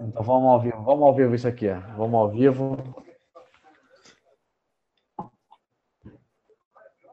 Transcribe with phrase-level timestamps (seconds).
[0.00, 1.68] Então vamos ao vivo, vamos ao vivo isso aqui.
[1.96, 2.76] Vamos ao vivo.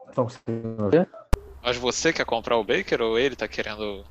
[0.08, 1.08] Estão conseguindo ver?
[1.62, 4.04] Mas você quer comprar o Baker ou ele tá querendo.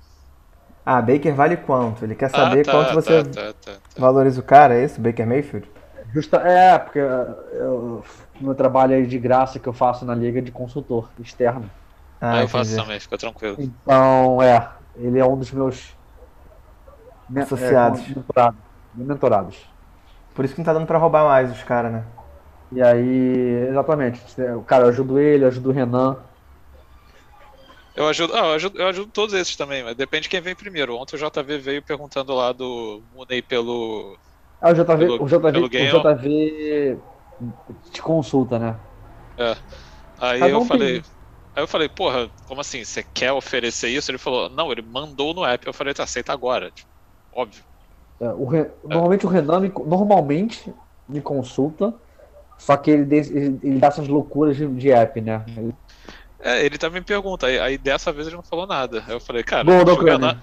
[0.85, 2.03] Ah, Baker vale quanto?
[2.03, 4.01] Ele quer saber ah, tá, quanto você tá, tá, tá, tá.
[4.01, 5.01] valoriza o cara, é isso?
[5.01, 5.67] Baker Mayfield?
[6.13, 8.03] Justa, é, porque eu,
[8.39, 11.69] meu trabalho aí de graça que eu faço na liga de consultor externo.
[12.21, 13.57] Ah, Ah, eu faço também, fica tranquilo.
[13.59, 15.93] Então, é, ele é um dos meus
[17.29, 18.01] me- Associados.
[18.37, 18.64] É,
[18.95, 19.75] mentorados, mentorados.
[20.33, 22.05] Por isso que não tá dando pra roubar mais os caras, né?
[22.71, 24.19] E aí, exatamente.
[24.57, 26.17] O cara, eu ajudo ele, eu ajudo o Renan.
[27.95, 30.55] Eu ajudo, ah, eu ajudo, eu ajudo todos esses também, mas depende de quem vem
[30.55, 30.97] primeiro.
[30.97, 34.17] Ontem o JV veio perguntando lá do Mooney pelo.
[34.61, 37.01] Ah, o JV, Pelo- o JV, pelo o JV
[37.91, 38.75] te consulta, né?
[39.37, 39.55] É.
[40.19, 41.01] Aí Cada eu um falei.
[41.01, 41.03] tem-
[41.55, 42.83] Aí eu falei, porra, como assim?
[42.83, 44.11] Você quer oferecer isso?
[44.11, 45.65] Ele falou, não, ele mandou no app.
[45.65, 46.71] Eu falei, tá, aceita agora.
[46.71, 46.89] Tipo,
[47.31, 47.63] óbvio.
[48.19, 50.73] É, o Re- Normalmente o Renan me, normalmente
[51.07, 51.93] me consulta,
[52.57, 55.43] só que ele, ele, dá essas loucuras de, de app, né?
[55.57, 55.73] Ele-
[56.39, 59.03] É, ele também pergunta, aí, aí dessa vez ele não falou nada.
[59.07, 60.41] Aí eu falei, cara, Gol da Ucrânia.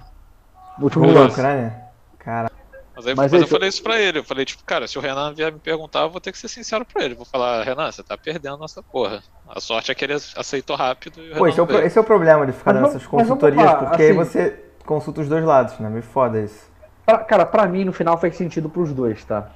[0.79, 1.35] No último Gol da lance.
[1.35, 1.83] Ucrânia?
[2.19, 2.51] Cara,
[2.95, 4.19] Mas, aí, Mas mas eu falei isso pra ele.
[4.19, 6.49] Eu falei, tipo, cara, se o Renan vier me perguntar, eu vou ter que ser
[6.49, 7.15] sincero pra ele.
[7.15, 9.23] Vou falar, Renan, você tá perdendo nossa porra.
[9.49, 12.01] A sorte é que ele aceitou rápido e o pô, esse é, o, esse é
[12.01, 14.51] o problema de ficar Mas nessas consultorias, porque aí assim- você
[14.85, 15.89] consulta os dois lados, né?
[15.89, 16.72] Meio foda isso.
[17.05, 19.53] Pra- cara, pra mim no final faz sentido pros dois, tá?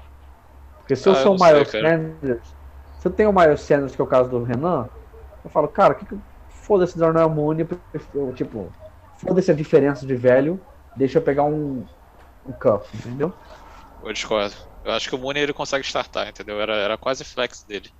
[0.82, 1.90] Porque se eu Ah, eu sou o não sei, Miles cara.
[1.92, 2.56] Sanders,
[2.98, 4.90] se eu tenho o Miles Sanders, que é o caso do Renan,
[5.44, 6.16] eu falo, cara, que que
[6.66, 7.66] foda-se Darnell Mooney,
[8.14, 8.76] eu tipo,
[9.16, 11.88] foda-se a diferença de velho, deixa eu pegar um,
[12.44, 13.38] um cup, entendeu?
[14.00, 14.56] Eu discordo.
[14.82, 16.60] Eu acho que o Mooney ele consegue startar, entendeu?
[16.60, 17.94] Era, era quase flex dele.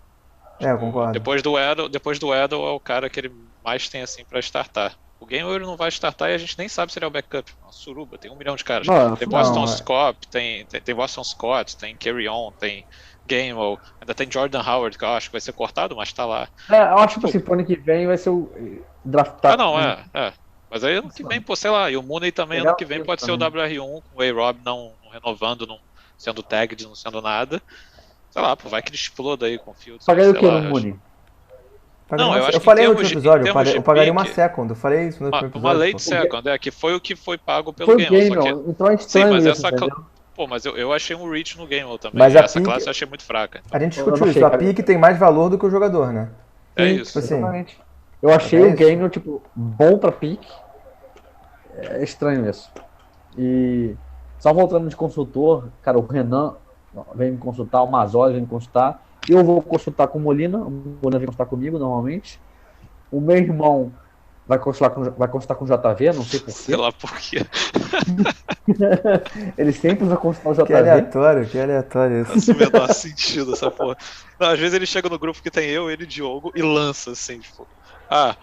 [0.61, 1.20] É, eu concordo.
[1.20, 3.30] Depois do Edel, depois do Edel é o cara que ele
[3.64, 4.97] mais tem assim pra startar.
[5.19, 7.11] O Game ele não vai startar e a gente nem sabe se ele é o
[7.11, 7.50] backup.
[7.62, 8.86] Uma suruba, tem um milhão de caras.
[8.86, 9.67] Não, tem não, Boston é.
[9.69, 12.84] Scott, tem, tem, tem Boston Scott, tem Carry On, tem
[13.27, 16.48] Gamewell, ainda tem Jordan Howard, que eu acho que vai ser cortado, mas tá lá.
[16.70, 19.55] É, eu acho que assim, pro ano que vem vai ser o eh, draftado.
[19.55, 20.33] ah, não, é, é.
[20.70, 22.85] Mas aí ano que vem, pô, sei lá, e o Mooney também Legal ano que
[22.85, 23.79] vem pode ser o também.
[23.79, 25.79] WR1 com o A-Rob não, não renovando, não
[26.18, 27.62] sendo tagged, não sendo nada.
[28.30, 30.05] Sei lá, pô, vai que ele exploda aí com o Fields.
[30.05, 30.95] Pagaria o que no Mooney?
[32.08, 33.78] Pagaria Não, uma- eu acho eu falei no último de- episódio, eu, termos pagaria- de
[33.78, 34.70] eu pagaria uma second.
[34.70, 35.78] Eu falei isso no Uma, último uma episódio.
[35.80, 35.98] late pô.
[35.98, 38.48] second, é, que foi o que foi pago pelo Foi Game, só que...
[38.48, 39.74] Gamer, então é Sim, estranho mas isso, essa...
[39.77, 39.96] entendeu?
[40.34, 42.18] Pô, mas eu, eu achei um reach no Game também.
[42.18, 43.62] Mas a essa pique- classe eu achei muito fraca.
[43.72, 46.30] A gente discutiu isso, a pique tem mais valor do que o jogador, né?
[46.77, 47.18] É Sim, isso.
[47.18, 47.80] assim, Exatamente.
[48.23, 48.74] Eu achei É o.
[48.74, 50.46] Gamer, tipo, bom pra pique.
[51.77, 52.70] É estranho isso.
[53.36, 53.94] E
[54.38, 56.55] só voltando de consultor, cara, o Renan
[57.14, 59.02] vem me consultar, o Mazoli vem me consultar.
[59.29, 60.70] Eu vou consultar com o Molina, o
[61.03, 62.41] Molina vem consultar comigo normalmente.
[63.11, 63.92] O meu irmão
[64.47, 66.53] vai consultar com, vai consultar com o JV, não sei porquê.
[66.53, 67.39] Sei lá por quê.
[69.59, 70.91] Ele sempre vai consultar o Que JV.
[70.91, 72.39] aleatório, que aleatório isso.
[72.39, 73.97] Isso não menor sentido, essa porra.
[74.39, 77.13] Não, às vezes ele chega no grupo que tem eu, ele e Diogo e lança
[77.13, 77.67] assim, tipo,
[78.11, 78.36] ah,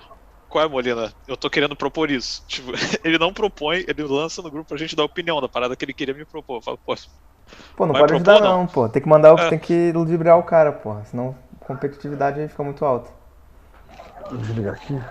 [0.50, 1.14] qual é, Molina?
[1.28, 2.44] Eu tô querendo propor isso.
[2.48, 2.72] Tipo,
[3.04, 5.94] ele não propõe, ele lança no grupo pra gente dar opinião da parada que ele
[5.94, 6.58] queria me propor.
[6.58, 6.96] Eu falo, pô,
[7.76, 8.60] Pô, não Vai pode propor, ajudar não?
[8.60, 8.88] não, pô.
[8.90, 9.50] Tem que mandar o É.
[9.50, 11.04] tem que ludibriar o cara, porra.
[11.06, 13.10] Senão a competitividade aí fica muito alta.
[14.22, 15.02] Deixa eu desligar aqui.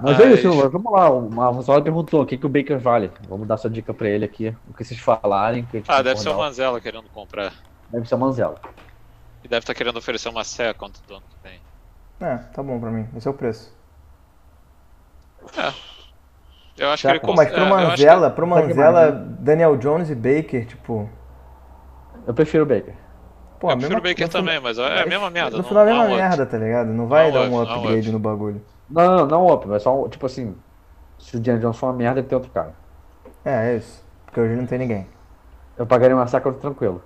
[0.00, 1.08] Mas é isso, vamos lá.
[1.10, 3.10] O Mazoli perguntou o que, que o Baker vale.
[3.28, 4.54] Vamos dar essa dica pra ele aqui.
[4.68, 5.64] O que vocês falarem.
[5.66, 6.36] Que ah, deve ser o.
[6.36, 7.52] Manzella querendo comprar.
[7.88, 8.56] Deve ser o Manzella.
[9.44, 11.60] E deve estar querendo oferecer uma second do ano que vem.
[12.20, 13.08] É, tá bom pra mim.
[13.16, 13.72] Esse é o preço.
[16.78, 17.96] Eu acho Tá, que ele Pô, cons- mas pro é, eu acho
[18.30, 21.08] que- pro Manzella, mais, Daniel Jones e Baker, tipo.
[22.26, 22.94] Eu prefiro o Baker.
[23.60, 25.56] Pô, eu prefiro o Baker também, mas é a mesma merda.
[25.56, 26.88] No final é a mesma é merda, tá ligado?
[26.88, 28.10] Não vai Não dar up, um upgrade up.
[28.12, 28.64] no bagulho.
[28.90, 30.54] Não, não, não, óbvio, é só, tipo assim,
[31.18, 32.74] se o Diana Jones for uma merda, ele tem outro cara.
[33.44, 34.02] É, é isso.
[34.26, 35.06] Porque hoje não tem ninguém.
[35.78, 37.02] Eu pagaria uma second tranquilo.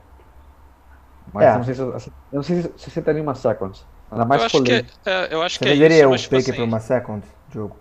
[1.32, 1.50] Mas É.
[1.52, 2.00] eu não sei se eu, eu
[2.32, 3.84] não sei se se você teria uma second.
[4.10, 4.86] Ainda mais Eu acho que, colher.
[5.04, 6.80] é, eu acho Você que é venderia isso, o mas tipo Baker assim, por uma
[6.80, 7.76] second, jogo?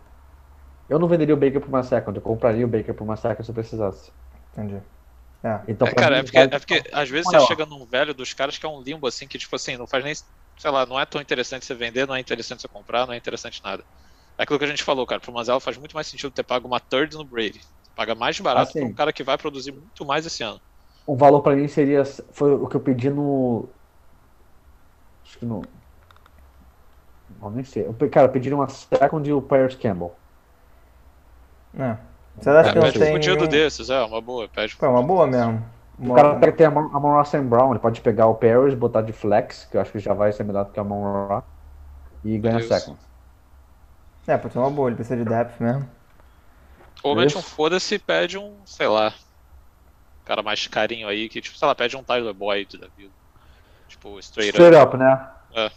[0.88, 3.44] Eu não venderia o Baker por uma second, eu compraria o Baker por uma second
[3.44, 4.12] se eu precisasse.
[4.51, 4.75] Entendi.
[5.44, 5.63] É.
[5.68, 7.40] Então, É, cara, mim, é porque, vale- é porque às vezes maior.
[7.41, 9.87] você chega num velho dos caras que é um limbo assim, que tipo assim, não
[9.87, 10.14] faz nem,
[10.59, 13.17] sei lá, não é tão interessante você vender, não é interessante você comprar, não é
[13.17, 13.85] interessante nada.
[14.37, 16.67] É aquilo que a gente falou, cara, pro Manziel faz muito mais sentido ter pago
[16.67, 17.61] uma third no Brady.
[17.96, 18.79] Paga mais barato Ah, sim.
[18.79, 20.61] pra um cara que vai produzir muito mais esse ano.
[21.05, 22.03] O valor pra mim seria.
[22.31, 23.73] Foi o que eu pedi no.
[25.23, 25.61] Acho que no.
[27.29, 27.85] Não, nem sei.
[27.85, 30.20] Eu, cara, eu pedi uma second e o Paris Campbell.
[31.78, 31.98] É.
[32.38, 33.12] Você acha É, que não pede um tem.
[33.14, 34.48] fudido um- desses, é, uma boa.
[34.50, 35.66] Pede Pô, é uma boa mesmo.
[35.98, 38.36] O Uma- cara pega- tem a Mon- a Monroe Sam Brown, ele pode pegar o
[38.36, 40.84] Paris, botar de flex, que eu acho que já vai ser melhor do que a
[40.84, 41.42] Monroe,
[42.24, 42.68] e ganhar Isso.
[42.68, 42.98] second.
[44.28, 45.90] É, pode ser uma boa, ele precisa de depth mesmo.
[47.04, 49.14] Ou mete um foda-se e pede um, sei lá.
[50.26, 53.14] cara mais carinho aí, que, tipo, sei lá, pede um Tyler Boyd da vida.
[53.88, 55.30] Tipo, straight, Straight up, né?
[55.54, 55.68] É.
[55.68, 55.72] O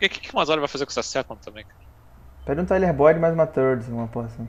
[0.00, 1.85] que, que, que o Mazzoli vai fazer com essa second também, cara?
[2.46, 4.46] Pede um Tyler Boyd mais uma third, uma porra assim.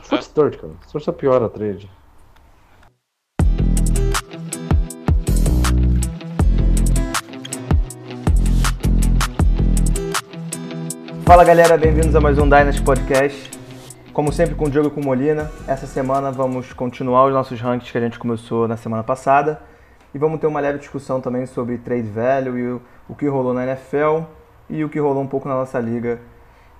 [0.00, 0.72] Foot third, cara.
[0.88, 1.88] Se só piora a trade.
[11.24, 13.56] Fala galera, bem-vindos a mais um Dynasty Podcast.
[14.12, 17.60] Como sempre com o Diogo e com o Molina, essa semana vamos continuar os nossos
[17.60, 19.62] rankings que a gente começou na semana passada
[20.12, 23.64] e vamos ter uma leve discussão também sobre trade value e o que rolou na
[23.64, 24.24] NFL
[24.68, 26.18] e o que rolou um pouco na nossa liga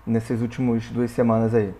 [0.06, 1.75] nessas últimas duas semanas aí.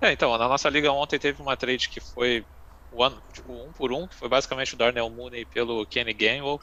[0.00, 2.44] É, então, na nossa liga ontem teve uma trade que foi
[2.92, 6.60] one, tipo, um por um, que foi basicamente o Darnell Mooney pelo Kenny Gainwell.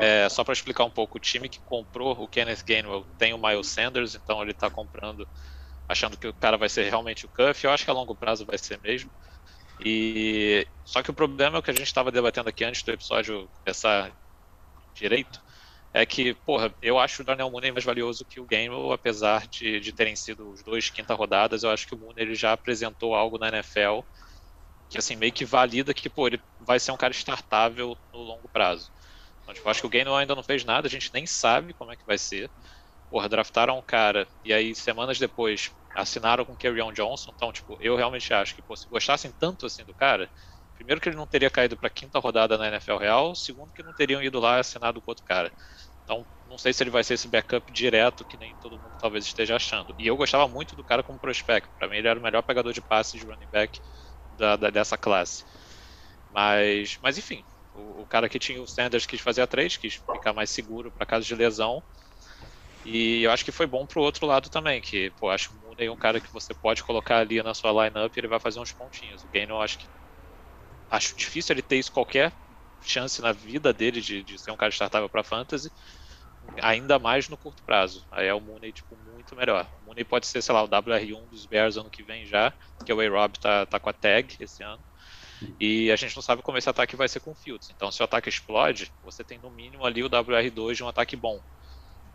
[0.00, 3.38] É, só para explicar um pouco, o time que comprou o Kenneth Gainwell tem o
[3.38, 5.26] Miles Sanders, então ele está comprando
[5.88, 7.64] achando que o cara vai ser realmente o Cuff.
[7.64, 9.10] Eu acho que a longo prazo vai ser mesmo.
[9.84, 12.92] E só que o problema é o que a gente estava debatendo aqui antes do
[12.92, 14.10] episódio começar
[14.94, 15.42] direito,
[15.94, 19.78] é que, porra, eu acho o Darnell Mooney mais valioso que o Gainwell, apesar de,
[19.80, 23.14] de terem sido os dois quinta rodadas, eu acho que o Mooney ele já apresentou
[23.14, 24.00] algo na NFL
[24.88, 28.48] que assim meio que valida que pô, ele vai ser um cara startável no longo
[28.48, 28.90] prazo.
[29.42, 31.92] Então, tipo, acho que o Gainwell ainda não fez nada, a gente nem sabe como
[31.92, 32.50] é que vai ser.
[33.10, 37.32] Porra, draftaram um cara e aí semanas depois assinaram com o Kerryon Johnson.
[37.34, 40.30] Então, tipo, eu realmente acho que pô, se gostassem tanto assim do cara,
[40.74, 43.94] primeiro que ele não teria caído para quinta rodada na NFL real, segundo que não
[43.94, 45.52] teriam ido lá assinado com outro cara.
[46.04, 49.24] Então, não sei se ele vai ser esse backup direto que nem todo mundo talvez
[49.24, 49.94] esteja achando.
[49.98, 51.70] E eu gostava muito do cara como prospect.
[51.78, 53.80] Para mim, ele era o melhor pegador de passes de running back
[54.30, 55.44] da, da, dessa classe.
[56.30, 57.42] Mas, mas enfim,
[57.72, 60.92] o, o, cara que tinha o Sanders quis fazer a trade, quis ficar mais seguro
[60.92, 61.82] para caso de lesão.
[62.84, 65.88] E eu acho que foi bom pro outro lado também, que, pô, acho o Mooney
[65.88, 68.72] um cara que você pode colocar ali na sua lineup e ele vai fazer uns
[68.72, 69.24] pontinhos.
[69.24, 69.86] O Gaino, eu acho que.
[70.90, 72.30] Acho difícil ele ter isso qualquer
[72.84, 75.70] chance na vida dele de, de ser um cara startável para fantasy,
[76.60, 78.06] ainda mais no curto prazo.
[78.10, 79.68] Aí é o Mooney, tipo, muito melhor.
[79.82, 82.52] O Mooney pode ser, sei lá, o WR1 dos Bears ano que vem já,
[82.84, 84.82] que o A-Rob tá, tá com a tag esse ano.
[85.58, 87.70] E a gente não sabe como esse ataque vai ser com Fields.
[87.70, 91.16] Então, se o ataque explode, você tem no mínimo ali o WR2 de um ataque
[91.16, 91.40] bom.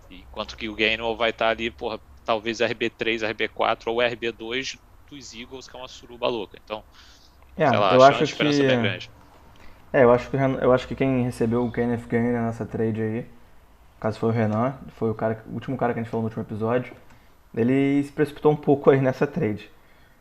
[0.10, 4.80] Enquanto que o Gainwell vai estar tá ali, porra, talvez RB3, RB4 ou RB2
[5.10, 6.57] dos Eagles, que é uma suruba louca.
[6.63, 6.83] Então,
[7.56, 8.44] é, sei lá, eu acho, que...
[8.44, 9.12] bem grande.
[9.91, 13.25] É, eu acho que, eu acho que quem recebeu o Kenneth Gainwell nessa trade aí,
[14.00, 16.27] caso foi o Renan, foi o, cara, o último cara que a gente falou no
[16.27, 16.94] último episódio,
[17.56, 19.69] ele se precipitou um pouco aí nessa trade.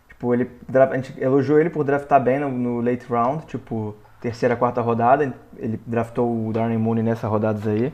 [0.09, 4.57] Tipo, ele, a gente elogiou ele por draftar bem no, no late round, tipo, terceira,
[4.57, 5.33] quarta rodada.
[5.57, 7.93] Ele draftou o Darnell Mooney nessas rodadas aí.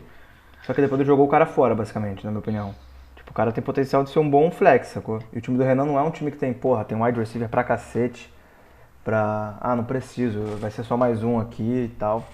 [0.63, 2.75] Só que depois ele jogou o cara fora, basicamente, na minha opinião.
[3.15, 5.19] Tipo, o cara tem potencial de ser um bom flex, sacou?
[5.33, 7.19] E o time do Renan não é um time que tem, porra, tem um wide
[7.19, 8.33] receiver pra cacete.
[9.05, 9.57] Pra.
[9.61, 12.25] Ah, não preciso, vai ser só mais um aqui e tal.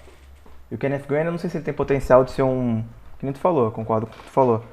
[0.71, 2.83] E o Kenneth Green, eu não sei se ele tem potencial de ser um.
[3.19, 4.63] Que nem tu falou, eu concordo com o que tu falou.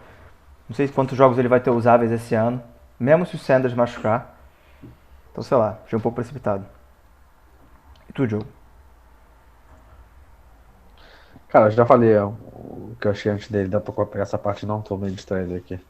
[0.69, 2.63] Não sei quantos jogos ele vai ter usáveis esse ano.
[2.99, 4.37] Mesmo se o Sanders machucar.
[5.33, 6.65] Então, sei lá, achei um pouco precipitado.
[8.09, 8.43] E tu, Joe?
[11.49, 14.67] Cara, eu já falei o que eu achei antes dele, dá pra pegar essa parte
[14.67, 15.81] não, tô meio distraído aqui.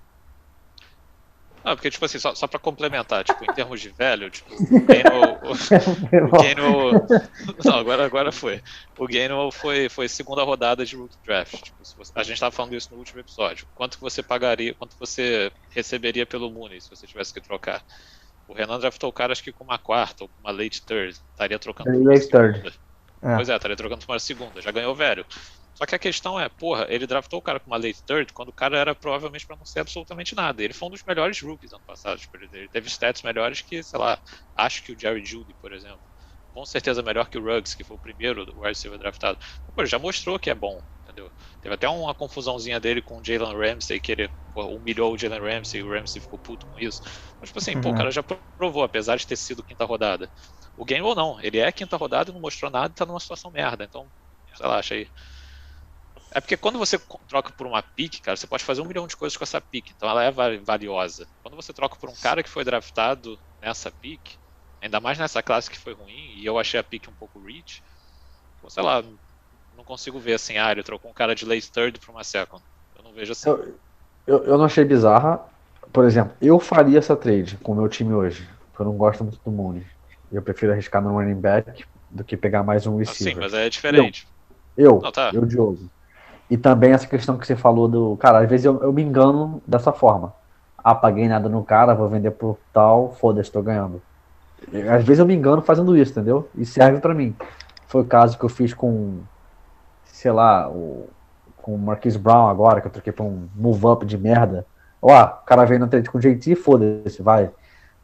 [1.65, 4.81] Não, porque, tipo assim, só, só pra complementar, tipo, em termos de velho, tipo, o
[4.87, 5.39] Gainwell...
[6.27, 7.07] o Gainwell...
[7.65, 8.63] Não, agora, agora foi.
[8.97, 11.63] O Gainwell foi, foi segunda rodada de Root Draft.
[11.63, 13.67] Tipo, você, a gente tava falando isso no último episódio.
[13.75, 17.85] Quanto que você pagaria, quanto você receberia pelo Mooney se você tivesse que trocar?
[18.47, 21.11] O Renan draftou o cara, acho que com uma quarta ou com uma late third.
[21.33, 22.79] Estaria trocando por uma late third.
[23.21, 23.35] É.
[23.35, 24.61] Pois é, estaria trocando por uma segunda.
[24.63, 25.27] Já ganhou velho.
[25.79, 28.49] Só que a questão é, porra, ele draftou o cara com uma late third quando
[28.49, 30.61] o cara era provavelmente para não ser absolutamente nada.
[30.61, 32.19] Ele foi um dos melhores rookies ano passado.
[32.19, 34.21] Tipo, ele teve stats melhores que, sei lá,
[34.57, 36.03] acho que o Jerry Judy, por exemplo.
[36.51, 39.39] Com certeza melhor que o Ruggs, que foi o primeiro do wide receiver draftado.
[39.73, 41.33] Pô, ele já mostrou que é bom entendeu?
[41.61, 45.41] Teve até uma confusãozinha dele com o Jalen Ramsey, que ele pô, humilhou o Jalen
[45.41, 47.01] Ramsey e o Ramsey ficou puto com isso.
[47.41, 47.81] Mas, tipo assim, uhum.
[47.81, 47.97] pô, o uhum.
[47.97, 50.31] cara já provou, apesar de ter sido quinta rodada.
[50.77, 53.21] O Game ou não, ele é quinta rodada e não mostrou nada e tá numa
[53.21, 53.85] situação merda.
[53.85, 54.11] Então,
[54.55, 55.11] sei lá, achei.
[56.31, 59.17] É porque quando você troca por uma pick, cara, você pode fazer um milhão de
[59.17, 61.27] coisas com essa pick, então ela é valiosa.
[61.43, 64.37] Quando você troca por um cara que foi draftado nessa pick,
[64.81, 67.83] ainda mais nessa classe que foi ruim, e eu achei a pick um pouco rich,
[68.69, 69.03] sei lá,
[69.77, 72.63] não consigo ver assim, ah, ele trocou um cara de late third para uma second.
[72.97, 73.49] Eu não vejo assim.
[73.49, 73.79] Eu,
[74.27, 75.41] eu, eu, não achei bizarra.
[75.93, 78.47] Por exemplo, eu faria essa trade com o meu time hoje.
[78.71, 79.87] Porque eu não gosto muito do Mooney.
[80.31, 83.35] Eu prefiro arriscar no running back do que pegar mais um receiver.
[83.35, 84.27] sim, mas é diferente.
[84.77, 85.31] Eu, eu, não, tá.
[85.33, 85.89] eu Diogo.
[86.51, 88.17] E também essa questão que você falou do.
[88.17, 90.33] Cara, às vezes eu, eu me engano dessa forma.
[90.83, 94.01] Ah, paguei nada no cara, vou vender por tal, foda-se, tô ganhando.
[94.91, 96.49] Às vezes eu me engano fazendo isso, entendeu?
[96.55, 97.35] E serve para mim.
[97.87, 99.19] Foi o caso que eu fiz com,
[100.05, 101.09] sei lá, o,
[101.57, 104.67] com o Marquis Brown agora, que eu troquei pra um move up de merda.
[105.01, 107.51] Ó, o cara veio na trade com JT, foda-se, vai.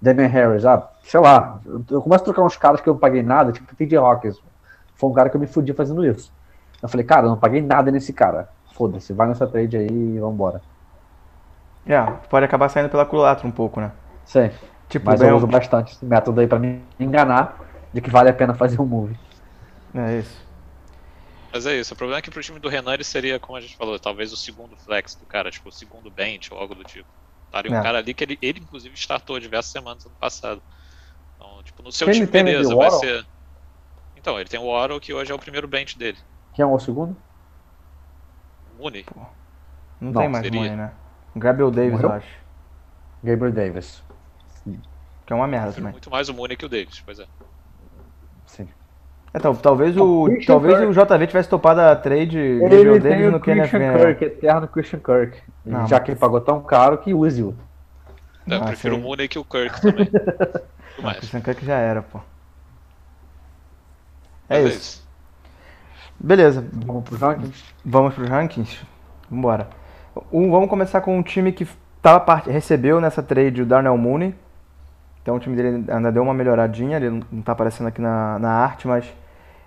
[0.01, 1.61] Damian Harris, ah, sei lá.
[1.91, 4.39] Eu começo a trocar uns caras que eu não paguei nada, tipo TJ Hawkins.
[4.95, 6.31] Foi um cara que eu me fudi fazendo isso.
[6.85, 8.47] Eu falei, cara, eu não paguei nada nesse cara.
[8.75, 10.61] Foda-se, vai nessa trade aí e vambora.
[11.87, 11.99] É,
[12.29, 13.91] pode acabar saindo pela culatra um pouco, né?
[14.27, 14.51] Sim.
[14.87, 17.59] Tipo, Mas eu uso bastante esse método aí pra me enganar
[17.91, 19.19] de que vale a pena fazer um move.
[19.95, 20.45] É isso.
[21.51, 23.63] Mas é isso, o problema é que pro time do Renan ele seria, como a
[23.63, 26.85] gente falou, talvez o segundo flex do cara, tipo, o segundo bench ou algo do
[26.85, 27.09] tipo.
[27.47, 27.83] Estaria um é.
[27.83, 30.63] cara ali que ele, ele inclusive startou diversas semanas ano passado.
[31.35, 33.25] Então, tipo, no seu Quem time, beleza, vai ser.
[34.15, 36.19] Então, ele tem o Oro, que hoje é o primeiro bench dele.
[36.55, 37.17] Quem é o segundo?
[38.79, 39.05] Mooney.
[39.15, 40.61] Não, não, tem mais seria.
[40.61, 40.93] Mooney, né?
[41.37, 42.09] Gabriel Davis, Morreu?
[42.11, 42.39] eu acho.
[43.23, 44.03] Gabriel Davis.
[45.27, 45.93] Que é uma merda também.
[45.93, 47.27] Muito mais o Mooney que o Davis, pois é.
[48.47, 48.69] Sim.
[49.33, 53.99] É, tal, talvez o, talvez o JV tivesse topado a trade Gabriel Davis no Christian
[53.99, 55.43] Kirk, eterno Christian Kirk.
[55.65, 56.05] Não, já mas...
[56.05, 57.57] que ele pagou tão caro que use-o.
[58.47, 60.09] Eu ah, prefiro o Mooney que o Kirk também.
[60.99, 62.21] o Christian Kirk já era, pô.
[64.49, 64.69] É isso.
[64.69, 65.04] é isso.
[66.19, 66.65] Beleza.
[66.73, 67.65] Vamos pros rankings?
[67.85, 68.87] Vamos pros rankings?
[69.31, 69.69] Vambora.
[70.33, 71.67] Um, vamos começar com um time que
[72.01, 72.49] tava part...
[72.49, 74.35] recebeu nessa trade o Darnell Mooney.
[75.23, 78.51] Então o time dele ainda deu uma melhoradinha, ele não está aparecendo aqui na, na
[78.51, 79.07] arte, mas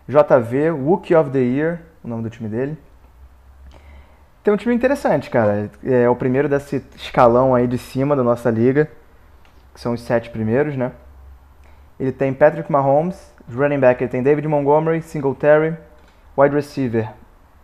[0.08, 2.78] JV, Rookie of the Year, o nome do time dele.
[4.44, 5.70] Tem um time interessante, cara.
[5.84, 8.90] É o primeiro desse escalão aí de cima da nossa liga,
[9.74, 10.92] que são os sete primeiros, né?
[12.00, 15.76] Ele tem Patrick Mahomes, running back ele tem David Montgomery, Singletary,
[16.38, 17.14] wide receiver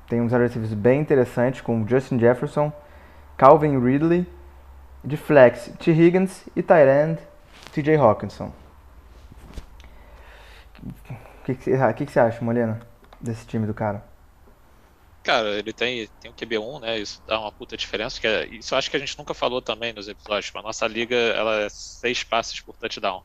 [0.08, 2.72] tem uns wide receivers bem interessantes, como Justin Jefferson,
[3.38, 4.28] Calvin Ridley,
[5.04, 5.92] de flex, T.
[5.92, 7.20] Higgins e tight end
[7.72, 8.52] TJ Hawkinson.
[10.86, 12.80] O que, que, que, que você acha, Molina,
[13.20, 14.04] desse time do cara?
[15.24, 17.00] Cara, ele tem, tem o QB1, né?
[17.00, 18.20] Isso dá uma puta diferença.
[18.20, 20.52] Que é, isso eu acho que a gente nunca falou também nos episódios.
[20.54, 23.24] A nossa liga, ela é seis passes por touchdown.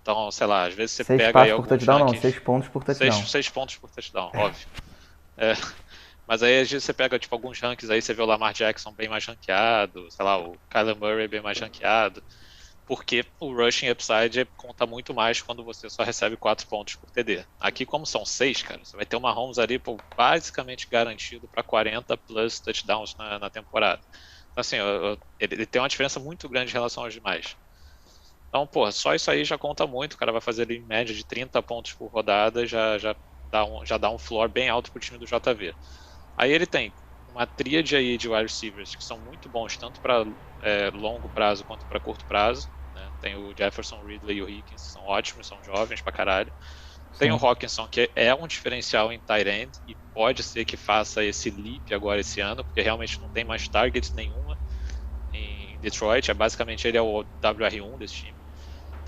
[0.00, 2.68] Então, sei lá, às vezes você seis pega aí por touchdown, rankings, não, seis pontos
[2.68, 3.12] por touchdown.
[3.12, 4.66] Seis, seis pontos por touchdown, óbvio.
[5.36, 5.52] É,
[6.26, 8.92] mas aí às vezes você pega tipo alguns rankings aí, você vê o Lamar Jackson
[8.92, 12.22] bem mais ranqueado, sei lá, o Kyler Murray bem mais ranqueado
[12.90, 17.46] porque o rushing upside conta muito mais quando você só recebe 4 pontos por TD.
[17.60, 21.62] Aqui, como são 6, cara, você vai ter uma Holmes ali pô, basicamente garantido para
[21.62, 24.02] 40 plus touchdowns na, na temporada.
[24.50, 27.54] Então, assim, eu, eu, ele, ele, tem uma diferença muito grande em relação aos demais.
[28.50, 30.14] Então, pô, só isso aí já conta muito.
[30.14, 33.16] O cara vai fazer ali em média de 30 pontos por rodada, já, já,
[33.50, 35.74] dá, um, já dá um floor bem alto pro time do JV.
[36.36, 36.94] Aí ele tem
[37.28, 40.24] uma tríade aí de wide receivers que são muito bons, tanto para
[40.62, 42.68] é, longo prazo quanto para curto prazo.
[43.20, 46.52] Tem o Jefferson, Ridley e o Higgins, são ótimos, são jovens pra caralho.
[47.18, 47.36] Tem Sim.
[47.36, 51.50] o Hawkinson, que é um diferencial em tight end e pode ser que faça esse
[51.50, 54.58] leap agora esse ano, porque realmente não tem mais targets nenhuma
[55.32, 56.30] em Detroit.
[56.30, 58.39] É basicamente ele é o WR1 desse time.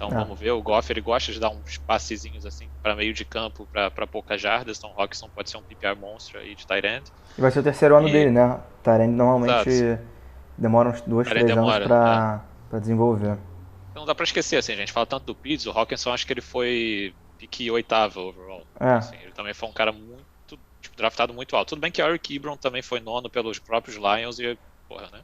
[0.05, 0.25] Então ah.
[0.25, 0.51] vamos ver.
[0.51, 4.41] O Goff ele gosta de dar uns passezinhos assim para meio de campo, para poucas
[4.41, 4.79] jardas.
[4.79, 7.05] Então o Hawkinson pode ser um PPR monstro aí de end.
[7.39, 8.13] E vai ser o terceiro ano e...
[8.13, 8.59] dele, né?
[8.87, 10.03] End normalmente Exato.
[10.59, 12.43] demora uns dois, três demora, anos para
[12.73, 12.81] é.
[12.81, 13.39] desenvolver
[13.95, 16.33] não dá pra esquecer, assim, a gente fala tanto do Pitts, o Hawkinson acho que
[16.33, 18.67] ele foi pique oitavo overall.
[18.81, 18.95] É.
[18.95, 21.71] Assim, ele também foi um cara muito, tipo, draftado muito alto.
[21.71, 25.21] Tudo bem que Eric Ebron também foi nono pelos próprios Lions e, porra, né?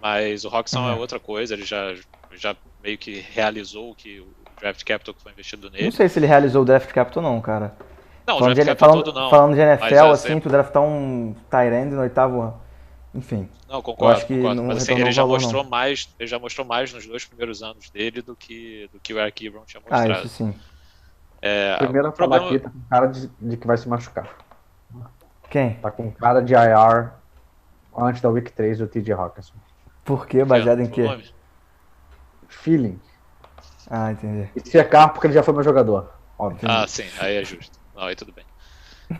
[0.00, 0.90] Mas o Hawkinson uhum.
[0.90, 1.94] é outra coisa, ele já,
[2.36, 4.28] já meio que realizou o que o
[4.60, 5.84] draft capital que foi investido nele.
[5.84, 7.74] Não sei se ele realizou o draft capital não, cara.
[8.26, 9.30] Não, falando o draft de, capital falando, todo não.
[9.30, 12.54] Falando de NFL, assim, tu draftar um Tyrande no oitavo
[13.14, 13.48] enfim.
[13.68, 14.62] Não, concordo, concordo.
[14.62, 15.70] Mas assim, ele já valor, mostrou não.
[15.70, 19.18] mais, ele já mostrou mais nos dois primeiros anos dele do que do que o
[19.18, 20.12] Eric Ebron tinha mostrado.
[20.12, 20.54] Ah, isso sim.
[21.40, 22.46] É, Primeiro a problema...
[22.46, 24.28] aqui tá com cara de, de, que vai se machucar.
[25.50, 25.74] Quem?
[25.74, 27.10] Tá com cara de IR
[27.96, 29.54] antes da Week 3 do TJ Hawkinson.
[30.04, 30.44] Por quê?
[30.44, 31.04] Baseado em quê?
[31.04, 31.24] Nome?
[32.48, 33.00] Feeling.
[33.90, 34.50] Ah, entendi.
[34.56, 36.12] E secar porque ele já foi meu jogador.
[36.38, 36.68] Óbvio.
[36.70, 37.78] Ah, sim, aí é justo.
[37.94, 38.44] Não, aí tudo bem.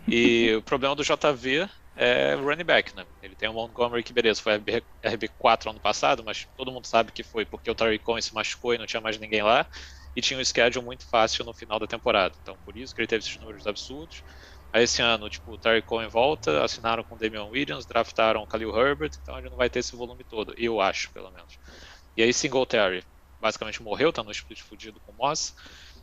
[0.06, 3.04] E o problema do JV é running back, né?
[3.22, 7.10] Ele tem o Montgomery que, beleza, foi RB, RB4 ano passado, mas todo mundo sabe
[7.10, 9.66] que foi porque o Tariq Cohen se machucou e não tinha mais ninguém lá,
[10.14, 12.34] e tinha um schedule muito fácil no final da temporada.
[12.40, 14.22] Então, por isso que ele teve esses números absurdos.
[14.72, 18.46] Aí esse ano, tipo, o Tariq Cohen volta, assinaram com o Damian Williams, draftaram o
[18.46, 21.58] Khalil Herbert, então ele não vai ter esse volume todo, eu acho, pelo menos.
[22.16, 23.02] E aí Singletary
[23.40, 25.54] basicamente morreu, tá no split fudido com o Moss.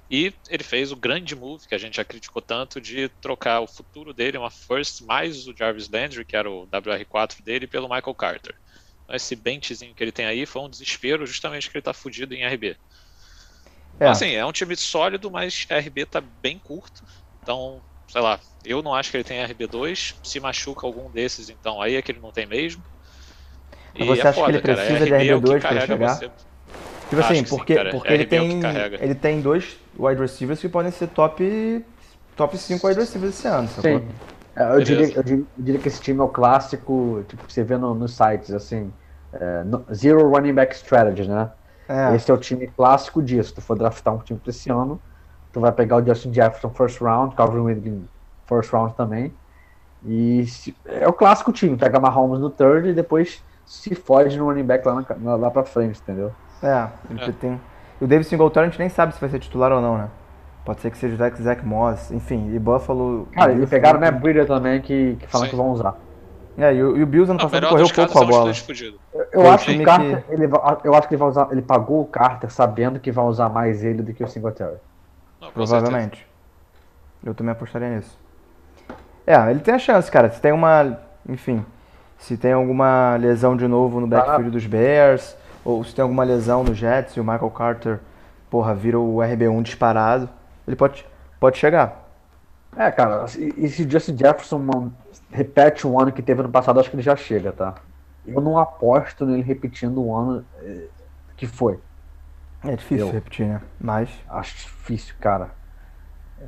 [0.10, 3.68] E ele fez o grande move que a gente já criticou tanto de trocar o
[3.68, 8.14] futuro dele, uma first mais o Jarvis Landry, que era o WR4 dele, pelo Michael
[8.14, 8.56] Carter.
[9.04, 12.36] Então esse benchzinho que ele tem aí foi um desespero justamente que ele tá fudido
[12.36, 12.78] em RB.
[14.00, 14.08] É.
[14.08, 17.04] Assim, é um time sólido, mas RB tá bem curto.
[17.42, 20.16] Então, sei lá, eu não acho que ele tem RB2.
[20.24, 22.84] Se machuca algum desses, então aí é que ele não tem mesmo.
[23.96, 26.16] E você é acha foda, que ele precisa cara, de RB2 é para chegar?
[26.16, 26.32] Você...
[27.10, 28.62] Tipo assim, porque, sim, porque ele, é tem,
[29.00, 31.86] ele tem dois wide receivers que podem ser top,
[32.36, 34.00] top 5 wide receivers esse ano, sacou?
[34.00, 34.08] Sim.
[34.56, 37.54] É, eu diria, eu, diria, eu diria, que esse time é o clássico, tipo, que
[37.54, 38.92] você vê no, nos sites, assim,
[39.34, 41.52] é, no, Zero Running Back Strategy, né?
[41.88, 42.16] É.
[42.16, 43.50] Esse é o time clássico disso.
[43.50, 45.00] Se tu for draftar um time pra esse ano,
[45.52, 48.02] tu vai pegar o Justin Jefferson first round, Calvin Ridley
[48.48, 49.34] first round também.
[50.04, 54.46] E se, é o clássico time, pega Mahomes no third e depois se fode no
[54.46, 56.32] running back lá, na, lá pra frente, entendeu?
[56.64, 57.32] É, ele é.
[57.32, 57.62] tem.
[58.02, 60.10] o David Singletary a gente nem sabe se vai ser titular ou não, né?
[60.64, 63.28] Pode ser que seja o Zach, Zach Moss, enfim, e Buffalo.
[63.34, 65.52] Cara, eles pegaram o Matt Breeder também, que, que falam Sim.
[65.52, 65.96] que vão usar.
[66.58, 68.52] É, e o, e o Bills ano passado correu pouco com a bola.
[69.14, 70.34] Eu, eu acho que o Carter, que...
[70.34, 70.46] Ele,
[70.84, 71.48] eu acho que ele vai usar.
[71.52, 74.78] Ele pagou o Carter sabendo que vai usar mais ele do que o Singletary.
[75.42, 76.18] Não, Provavelmente.
[76.18, 76.36] Certeza.
[77.26, 78.18] Eu também apostaria nisso.
[79.28, 80.30] É, ele tem a chance, cara.
[80.30, 80.98] Se tem uma.
[81.28, 81.66] Enfim.
[82.18, 86.64] Se tem alguma lesão de novo no backfield dos Bears, ou se tem alguma lesão
[86.64, 88.00] no Jets e o Michael Carter,
[88.50, 90.30] porra, vira o RB1 disparado,
[90.68, 91.06] ele pode,
[91.40, 92.06] pode chegar.
[92.78, 93.26] É, cara,
[93.58, 94.92] e se Justin Jefferson
[95.32, 97.76] repete um ano que teve no passado, acho que ele já chega, tá?
[98.28, 100.88] Eu não aposto nele repetindo o ano eh,
[101.38, 101.80] que foi.
[102.64, 103.62] É difícil eu repetir, né?
[103.80, 104.10] Mas.
[104.28, 105.52] Acho difícil, cara.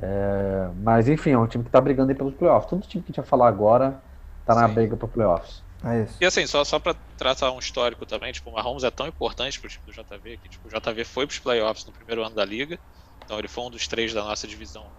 [0.02, 0.68] É...
[0.82, 2.68] Mas enfim, é um time que tá brigando aí pelos playoffs.
[2.68, 4.00] Todo time que a gente vai falar agora
[4.44, 4.74] tá na Sim.
[4.74, 5.62] briga para playoffs.
[5.84, 6.16] É isso.
[6.20, 9.60] E assim, só, só pra traçar um histórico também, tipo, o Mahomes é tão importante
[9.60, 12.44] pro time do JV que tipo, o JV foi pros playoffs no primeiro ano da
[12.44, 12.78] liga.
[13.24, 14.92] Então ele foi um dos três da nossa divisão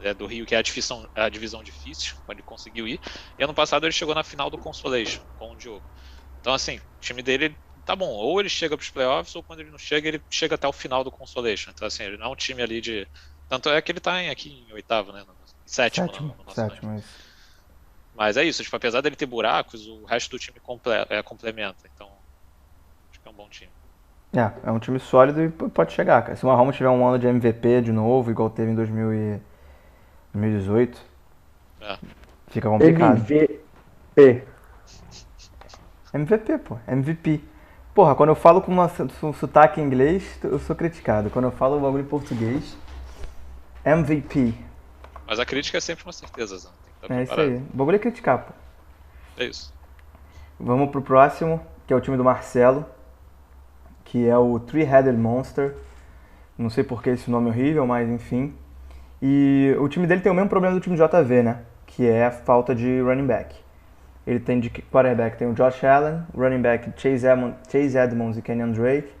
[0.00, 3.00] é, do Rio, que é a divisão, a divisão difícil, quando ele conseguiu ir.
[3.38, 5.84] E ano passado ele chegou na final do Consolation com o Diogo.
[6.40, 9.60] Então, assim, o time dele tá bom, ou ele chega para os playoffs, ou quando
[9.60, 11.70] ele não chega, ele chega até o final do Consolation.
[11.70, 13.08] Então, assim, ele não é um time ali de.
[13.48, 15.24] Tanto é que ele tá em, aqui em oitavo, né?
[15.24, 17.31] No, sétimo, sétimo, no, no sétimo mas...
[18.14, 21.88] mas é isso, tipo, apesar dele ter buracos, o resto do time comple é, complementa.
[21.94, 22.08] Então,
[23.10, 23.70] acho que é um bom time.
[24.34, 26.36] É, é um time sólido e pode chegar, cara.
[26.36, 29.40] Se o Mahomes tiver um ano de MVP de novo, igual teve em 2000 e...
[30.32, 30.98] 2018,
[31.82, 31.98] é.
[32.48, 33.18] fica complicado.
[33.18, 34.44] MVP.
[36.14, 36.78] MVP, pô.
[36.88, 37.40] MVP.
[37.94, 38.90] Porra, quando eu falo com uma,
[39.22, 41.28] um sotaque em inglês, eu sou criticado.
[41.28, 42.76] Quando eu falo o bagulho em português,
[43.84, 44.54] MVP.
[45.26, 46.70] Mas a crítica é sempre uma certeza, Zan.
[47.08, 47.56] É isso aí.
[47.56, 48.52] O bagulho é criticar, pô.
[49.38, 49.72] É isso.
[50.58, 52.86] Vamos pro próximo, que é o time do Marcelo,
[54.04, 55.74] que é o Three-Headed Monster.
[56.56, 58.54] Não sei por que esse nome é horrível, mas enfim.
[59.20, 61.62] E o time dele tem o mesmo problema do time do JV, né?
[61.86, 63.56] Que é a falta de running back.
[64.26, 68.42] Ele tem de quarterback tem o Josh Allen, running back Chase Edmonds, Chase Edmonds e
[68.42, 69.12] Kenyon Drake,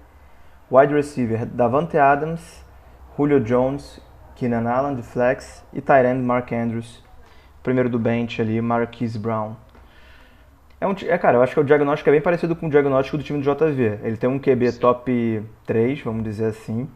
[0.70, 2.64] wide receiver Davante Adams,
[3.16, 4.00] Julio Jones,
[4.36, 7.02] Keenan Allen de flex e tight end Mark Andrews,
[7.62, 9.54] primeiro do bench ali, Marquise Brown.
[10.80, 13.16] É, um, é, cara, eu acho que o diagnóstico é bem parecido com o diagnóstico
[13.16, 14.00] do time do JV.
[14.02, 14.80] Ele tem um QB Sim.
[14.80, 16.88] top 3, vamos dizer assim.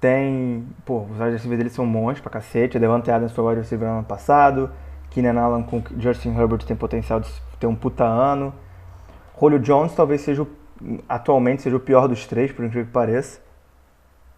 [0.00, 2.78] Tem, pô, os wide receivers dele são bons pra cacete.
[2.78, 4.70] Devante Adams foi wide receiver ano passado.
[5.10, 8.54] Keenan Allen com Justin Herbert tem potencial de ter um puta ano.
[9.38, 10.48] Julio Jones talvez seja, o,
[11.08, 13.40] atualmente, seja o pior dos três, por incrível que pareça.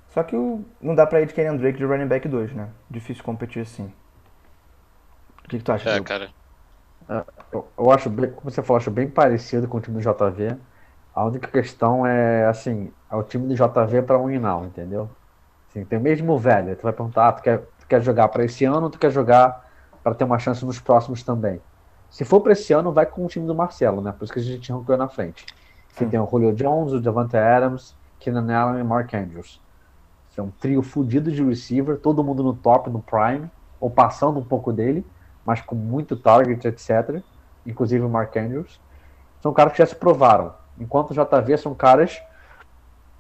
[0.09, 2.68] Só que o, não dá pra ir de Kenyon Drake de running back 2, né?
[2.90, 3.92] Difícil competir assim.
[5.44, 5.90] O que, que tu acha?
[5.90, 6.31] É, cara.
[7.09, 10.02] É, eu, eu, acho, bem, como você falou, acho bem parecido com o time do
[10.02, 10.57] JV.
[11.14, 15.11] A única questão é, assim, é o time do JV para um e não, entendeu?
[15.68, 16.74] Assim, tem o mesmo velho.
[16.76, 19.11] Tu vai perguntar, ah, tu, quer, tu quer jogar para esse ano ou tu quer
[19.11, 19.70] jogar
[20.02, 21.61] para ter uma chance nos próximos também?
[22.11, 24.12] Se for para esse ano, vai com o time do Marcelo, né?
[24.12, 25.46] Por isso que a gente arrancou na frente.
[25.88, 29.61] Você tem o Julio Jones, o Devante Adams, Keenan Allen e Mark Andrews.
[30.37, 34.44] É um trio fudido de receiver, todo mundo no top, no prime, ou passando um
[34.44, 35.05] pouco dele,
[35.44, 37.22] mas com muito target, etc.
[37.66, 38.81] Inclusive o Mark Andrews.
[39.40, 40.55] São caras que já se provaram.
[40.78, 42.20] Enquanto o JV são caras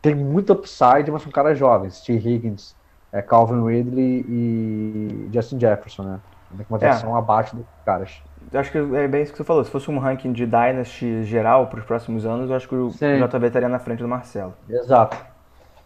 [0.02, 2.00] tem muito upside, mas são caras jovens.
[2.00, 2.12] T.
[2.12, 2.74] Higgins,
[3.12, 6.20] é, Calvin Ridley e Justin Jefferson, né?
[6.56, 7.18] Tem uma versão é.
[7.18, 8.20] abaixo dos caras.
[8.52, 9.64] Eu acho que é bem isso que você falou.
[9.64, 12.90] Se fosse um ranking de Dynasty geral para os próximos anos, eu acho que o
[12.90, 13.24] Sim.
[13.24, 14.54] JB estaria na frente do Marcelo.
[14.68, 15.16] Exato.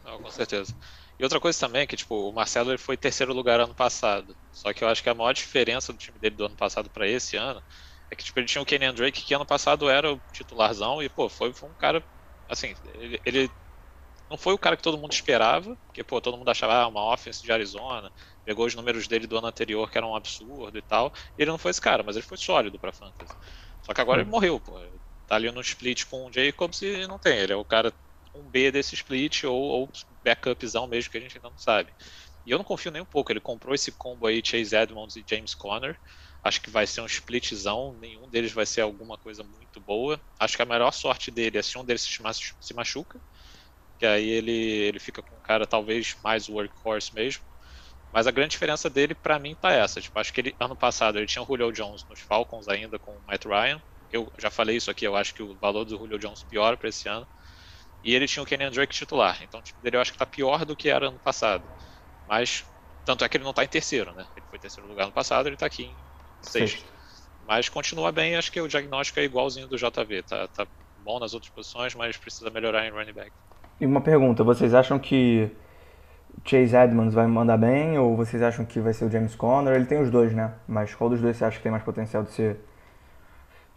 [0.05, 0.75] Não, com certeza.
[1.18, 4.37] E outra coisa também é que, tipo, o Marcelo ele foi terceiro lugar ano passado.
[4.50, 7.09] Só que eu acho que a maior diferença do time dele do ano passado para
[7.09, 7.62] esse ano
[8.11, 11.09] é que, tipo, ele tinha o Kenyan Drake, que ano passado era o titularzão, e,
[11.09, 12.05] pô, foi, foi um cara,
[12.48, 13.50] assim, ele, ele
[14.29, 17.12] não foi o cara que todo mundo esperava, porque pô, todo mundo achava ah, uma
[17.12, 18.12] offense de Arizona,
[18.44, 21.12] pegou os números dele do ano anterior que eram um absurdo e tal.
[21.38, 23.37] E ele não foi esse cara, mas ele foi sólido para fantasy.
[23.83, 24.74] Só que agora ele morreu, pô.
[25.26, 27.38] Tá ali no split com o Jacobs e não tem.
[27.38, 27.92] Ele é o cara
[28.38, 29.92] um B desse split ou, ou
[30.25, 31.92] backupzão mesmo que a gente ainda não sabe.
[32.44, 33.33] E eu não confio nem um pouco.
[33.33, 35.99] Ele comprou esse combo aí, Chase Edmonds e James Conner.
[36.44, 37.99] Acho que vai ser um splitzão.
[38.01, 40.20] Nenhum deles vai ser alguma coisa muito boa.
[40.38, 42.03] Acho que a melhor sorte dele é se um deles
[42.61, 43.20] se machuca.
[43.99, 47.42] Que aí ele, ele fica com um cara talvez mais workhorse mesmo.
[48.12, 50.01] Mas a grande diferença dele, para mim, tá essa.
[50.01, 53.11] Tipo, acho que ele, ano passado ele tinha o Julio Jones nos Falcons ainda com
[53.11, 53.83] o Matt Ryan.
[54.11, 56.88] Eu já falei isso aqui, eu acho que o valor do Julio Jones piora para
[56.88, 57.27] esse ano.
[58.07, 59.42] E ele tinha o Kenyan Drake titular.
[59.42, 61.64] Então o time dele eu acho que tá pior do que era ano passado.
[62.29, 62.64] Mas,
[63.05, 64.25] tanto é que ele não tá em terceiro, né?
[64.37, 65.95] Ele foi terceiro lugar no passado, ele tá aqui em
[66.40, 66.85] sexto.
[67.49, 70.23] Mas continua bem, acho que o diagnóstico é igualzinho do JV.
[70.23, 70.66] Tá, tá
[71.05, 73.33] bom nas outras posições, mas precisa melhorar em running back.
[73.81, 75.51] E uma pergunta, vocês acham que
[76.45, 79.75] Chase Edmonds vai mandar bem ou vocês acham que vai ser o James Conner?
[79.75, 80.55] Ele tem os dois, né?
[80.69, 82.61] Mas qual dos dois você acha que tem mais potencial de ser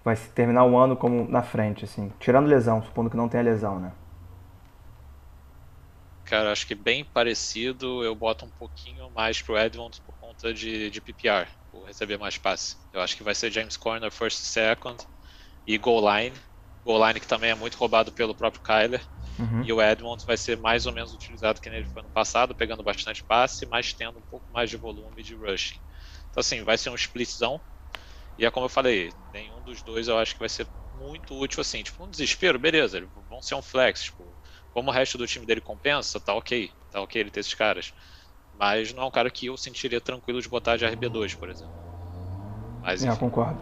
[0.06, 3.80] vai terminar o ano como na frente assim, tirando lesão, supondo que não tenha lesão,
[3.80, 3.92] né?
[6.30, 8.04] Cara, acho que bem parecido.
[8.04, 12.38] Eu boto um pouquinho mais pro Edmonds por conta de, de PPR, por receber mais
[12.38, 12.76] passe.
[12.94, 15.04] Eu acho que vai ser James Corner first second
[15.66, 16.36] e goal line.
[16.86, 19.04] Goal line que também é muito roubado pelo próprio Kyler.
[19.40, 19.64] Uhum.
[19.64, 22.84] E o Edmonds vai ser mais ou menos utilizado que ele foi no passado, pegando
[22.84, 25.80] bastante passe, mas tendo um pouco mais de volume de rushing.
[26.30, 27.60] Então, assim, vai ser um splitzão.
[28.38, 31.62] E é como eu falei, nenhum dos dois eu acho que vai ser muito útil
[31.62, 31.82] assim.
[31.82, 34.04] Tipo, um desespero, beleza, vão ser um flex.
[34.04, 34.29] Tipo,
[34.74, 36.72] como o resto do time dele compensa, tá ok.
[36.92, 37.94] Tá ok ele ter esses caras.
[38.58, 41.74] Mas não é um cara que eu sentiria tranquilo de botar de RB2, por exemplo.
[42.82, 43.14] Mas, enfim.
[43.14, 43.58] É, concordo.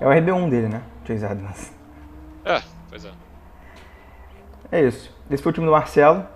[0.00, 0.82] É o RB1 dele, né?
[1.06, 1.72] Chase Edmonds.
[2.44, 3.12] É, pois é.
[4.72, 5.10] É isso.
[5.30, 6.26] Esse foi o time do Marcelo.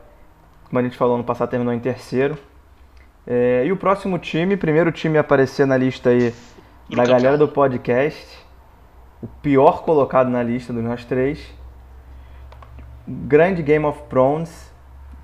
[0.68, 2.38] Como a gente falou, no passado terminou em terceiro.
[3.26, 6.34] É, e o próximo time, primeiro time a aparecer na lista aí
[6.88, 8.38] do da galera do podcast.
[9.22, 11.40] O pior colocado na lista dos nós três
[13.06, 14.72] grande Game of Thrones,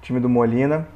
[0.03, 0.87] time do Molina.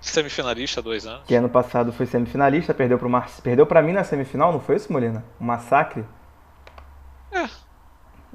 [0.00, 1.24] Semifinalista há dois anos.
[1.26, 3.28] Que ano passado foi semifinalista, perdeu pro Mar...
[3.42, 5.24] perdeu para mim na semifinal, não foi isso, Molina?
[5.40, 6.04] Um massacre?
[7.30, 7.48] É.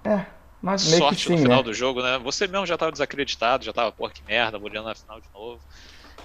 [0.07, 0.25] É,
[0.61, 1.63] mas meio Sorte que sim, no final né?
[1.63, 2.19] do jogo, né?
[2.19, 5.59] Você mesmo já tava desacreditado, já tava, porra, que merda, Molina na final de novo.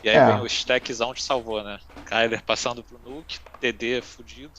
[0.04, 0.26] E aí é.
[0.26, 1.78] vem o stackzão te salvou, né?
[2.06, 4.52] Kyler passando pro Nuke, TD fudido.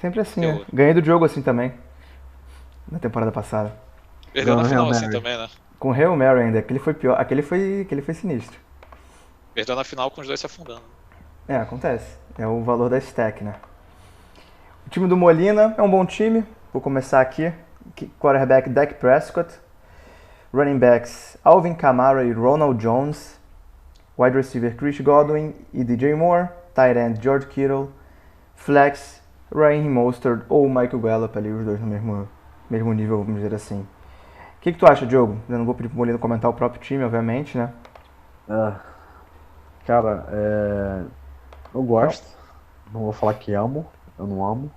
[0.00, 0.64] Sempre assim, né?
[0.72, 1.72] Ganhei do jogo assim também.
[2.90, 3.78] Na temporada passada.
[4.32, 5.48] Perdeu na final assim também, né?
[5.78, 8.58] Com o Hail Mary ainda, aquele foi pior, aquele foi, aquele foi sinistro.
[9.54, 10.82] Perdeu na final com os dois se afundando.
[11.46, 12.16] É, acontece.
[12.38, 13.54] É o valor da stack, né?
[14.86, 16.44] O time do Molina é um bom time.
[16.72, 17.52] Vou começar aqui.
[18.20, 19.54] Quarterback Dak Prescott.
[20.52, 23.38] Running backs Alvin Kamara e Ronald Jones.
[24.16, 26.48] Wide receiver Chris Godwin e DJ Moore.
[26.74, 27.90] Tight end George Kittle.
[28.54, 32.28] Flex Ryan Mostert ou Michael Gallup ali, os dois no mesmo,
[32.68, 33.86] mesmo nível, vamos dizer assim.
[34.58, 35.38] O que, que tu acha, Diogo?
[35.48, 37.72] Eu não vou pedir pro Molina comentar o próprio time, obviamente, né?
[38.48, 38.80] Ah,
[39.86, 41.04] cara, é...
[41.72, 42.26] eu gosto.
[42.92, 43.86] Não vou falar que amo,
[44.18, 44.70] eu não amo.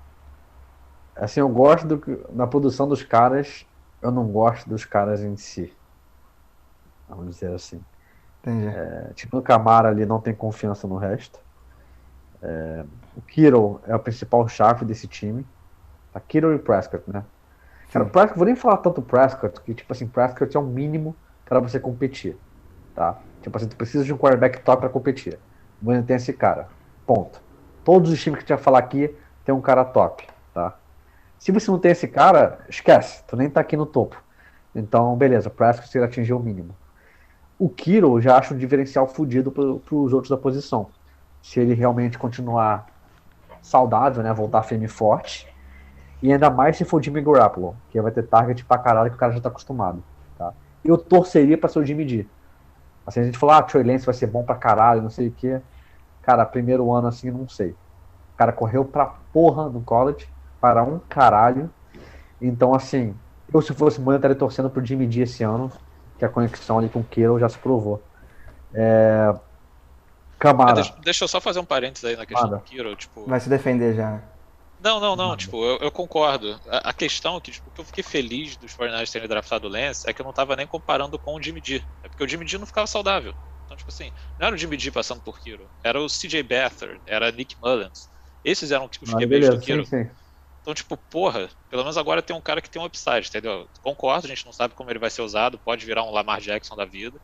[1.15, 2.20] Assim, eu gosto do que...
[2.32, 3.65] na produção dos caras,
[4.04, 5.76] eu não gosto dos caras em si.
[7.10, 7.84] Vamos dizer assim.
[8.41, 8.67] Entendi.
[8.67, 11.39] É, tipo, o Camara ali não tem confiança no resto.
[12.41, 15.46] É, o Kiro é o principal chave desse time.
[16.13, 17.24] A tá, Kiro e Prescott, né?
[17.92, 21.14] Cara, Prescott, vou nem falar tanto Prescott, que tipo assim, Prescott é o mínimo
[21.46, 22.38] para você competir,
[22.96, 23.20] tá?
[23.42, 25.38] Tipo assim, tu precisa de um quarterback top para competir.
[25.82, 26.70] Você tem esse cara,
[27.06, 27.42] ponto.
[27.84, 30.78] Todos os times que tu vai falar aqui tem um cara top, tá?
[31.38, 34.16] Se você não tem esse cara, esquece, tu nem tá aqui no topo.
[34.74, 36.74] Então, beleza, Prescott ele atingiu o mínimo.
[37.60, 40.92] O Kiro já acho um diferencial fodido para os outros da posição.
[41.44, 42.88] Se ele realmente continuar
[43.62, 45.51] saudável, né, voltar firme e forte,
[46.22, 49.16] e ainda mais se for o Jimmy Garoppolo, que vai ter target pra caralho que
[49.16, 50.04] o cara já tá acostumado.
[50.38, 50.54] Tá?
[50.86, 52.26] Eu torceria pra ser o Jimmy D.
[53.06, 55.32] Assim, a gente falou, ah, Troy Lance vai ser bom pra caralho, não sei o
[55.32, 55.60] quê.
[56.22, 57.72] Cara, primeiro ano assim, não sei.
[57.72, 60.28] O cara correu pra porra no college,
[60.60, 61.70] para um caralho.
[62.40, 63.16] Então, assim,
[63.52, 65.72] eu se fosse mãe, eu estaria torcendo pro Jimmy D esse ano,
[66.20, 68.02] que a conexão ali com o Kiro já se provou.
[68.74, 69.34] É...
[70.38, 70.74] Camara.
[70.74, 72.62] Deixa, deixa, eu só fazer um parênteses aí na questão Nada.
[72.62, 72.96] do Kiro.
[72.96, 73.26] Tipo...
[73.28, 74.22] Vai se defender já.
[74.82, 76.60] Não, não, não, tipo, eu, eu concordo.
[76.67, 79.70] A, a, questão é que, tipo, que eu fiquei feliz dos 49ers terem draftado o
[79.70, 81.84] Lance é que eu não tava nem comparando com o Jimmy G.
[82.04, 83.36] É porque o Jimmy G não ficava saudável.
[83.63, 87.00] Então, tipo assim, não era o Jimmy G passando por Kiro, era o CJ Beathard,
[87.06, 88.10] era Nick Mullins.
[88.44, 89.86] Esses eram os ah, QBs do Kiro.
[89.86, 90.12] Sim, sim.
[90.62, 93.70] Então, tipo, porra, pelo menos agora tem um cara que tem um upside, entendeu?
[93.82, 96.76] Concordo, a gente não sabe como ele vai ser usado, pode virar um Lamar Jackson
[96.76, 97.20] da vida.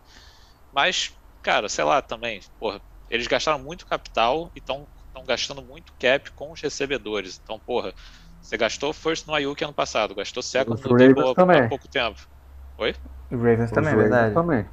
[0.71, 4.87] Mas, cara, sei lá também, porra, eles gastaram muito capital e estão
[5.17, 7.39] estão gastando muito cap com os recebedores.
[7.41, 7.93] Então, porra,
[8.39, 12.19] você gastou first no Ayuk ano passado, gastou second no Debo há pouco tempo.
[12.77, 12.95] Oi?
[13.31, 14.33] O Ravens também, é verdade.
[14.33, 14.69] Também.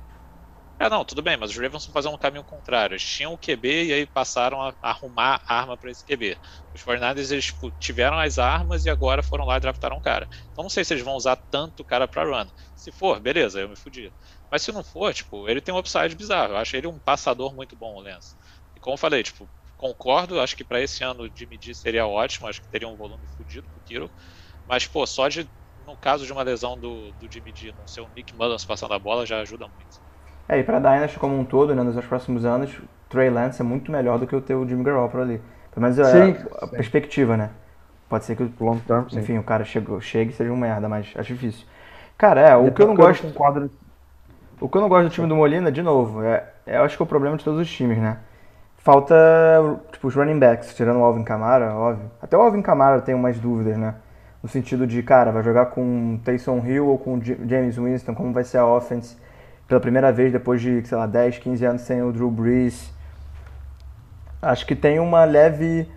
[0.79, 2.95] É, não, tudo bem, mas os Ravens estão fazendo um caminho contrário.
[2.95, 6.37] Eles tinham o QB e aí passaram a arrumar arma para esse QB.
[6.75, 10.29] Os 49 eles tipo, tiveram as armas e agora foram lá e draftaram um cara.
[10.51, 12.49] Então não sei se eles vão usar tanto o cara para run.
[12.75, 14.13] Se for, beleza, eu me fudi.
[14.51, 16.53] Mas se não for, tipo, ele tem um upside bizarro.
[16.53, 18.37] Eu acho ele um passador muito bom, o Lance.
[18.77, 19.49] E como eu falei, tipo,
[19.85, 23.23] concordo, acho que para esse ano de medir seria ótimo, acho que teria um volume
[23.37, 24.11] fudido pro Kiro.
[24.67, 25.47] Mas, pô, só de,
[25.87, 28.95] no caso de uma lesão do, do Jimmy G não ser o Nick Mullins passando
[28.95, 30.01] a bola já ajuda muito.
[30.49, 32.71] É, e pra Dynasty como um todo, né, nos próximos anos,
[33.11, 35.43] Trey Lance é muito melhor do que o teu Jimmy Garoppolo ali.
[35.71, 36.77] Pelo menos é sim, a, a sim.
[36.77, 37.51] perspectiva, né?
[38.09, 39.39] Pode ser que o long term, enfim, sim.
[39.39, 41.67] o cara chegue, chegue e seja uma merda, mas acho difícil.
[42.17, 43.27] Cara, é, o que eu não gosto.
[44.61, 46.97] O que eu não gosto do time do Molina, de novo, é, é, eu acho
[46.97, 48.21] que é o problema de todos os times, né?
[48.85, 49.17] Falta,
[49.91, 52.09] tipo, os running backs, tirando o Alvin Kamara, óbvio.
[52.23, 53.97] Até o Alvin Kamara tem umas dúvidas, né?
[54.41, 58.45] No sentido de, cara, vai jogar com Taysom Hill ou com James Winston, como vai
[58.45, 59.17] ser a offense?
[59.67, 62.93] pela primeira vez depois de, sei lá, 10, 15 anos sem o Drew Brees.
[64.41, 65.89] Acho que tem uma leve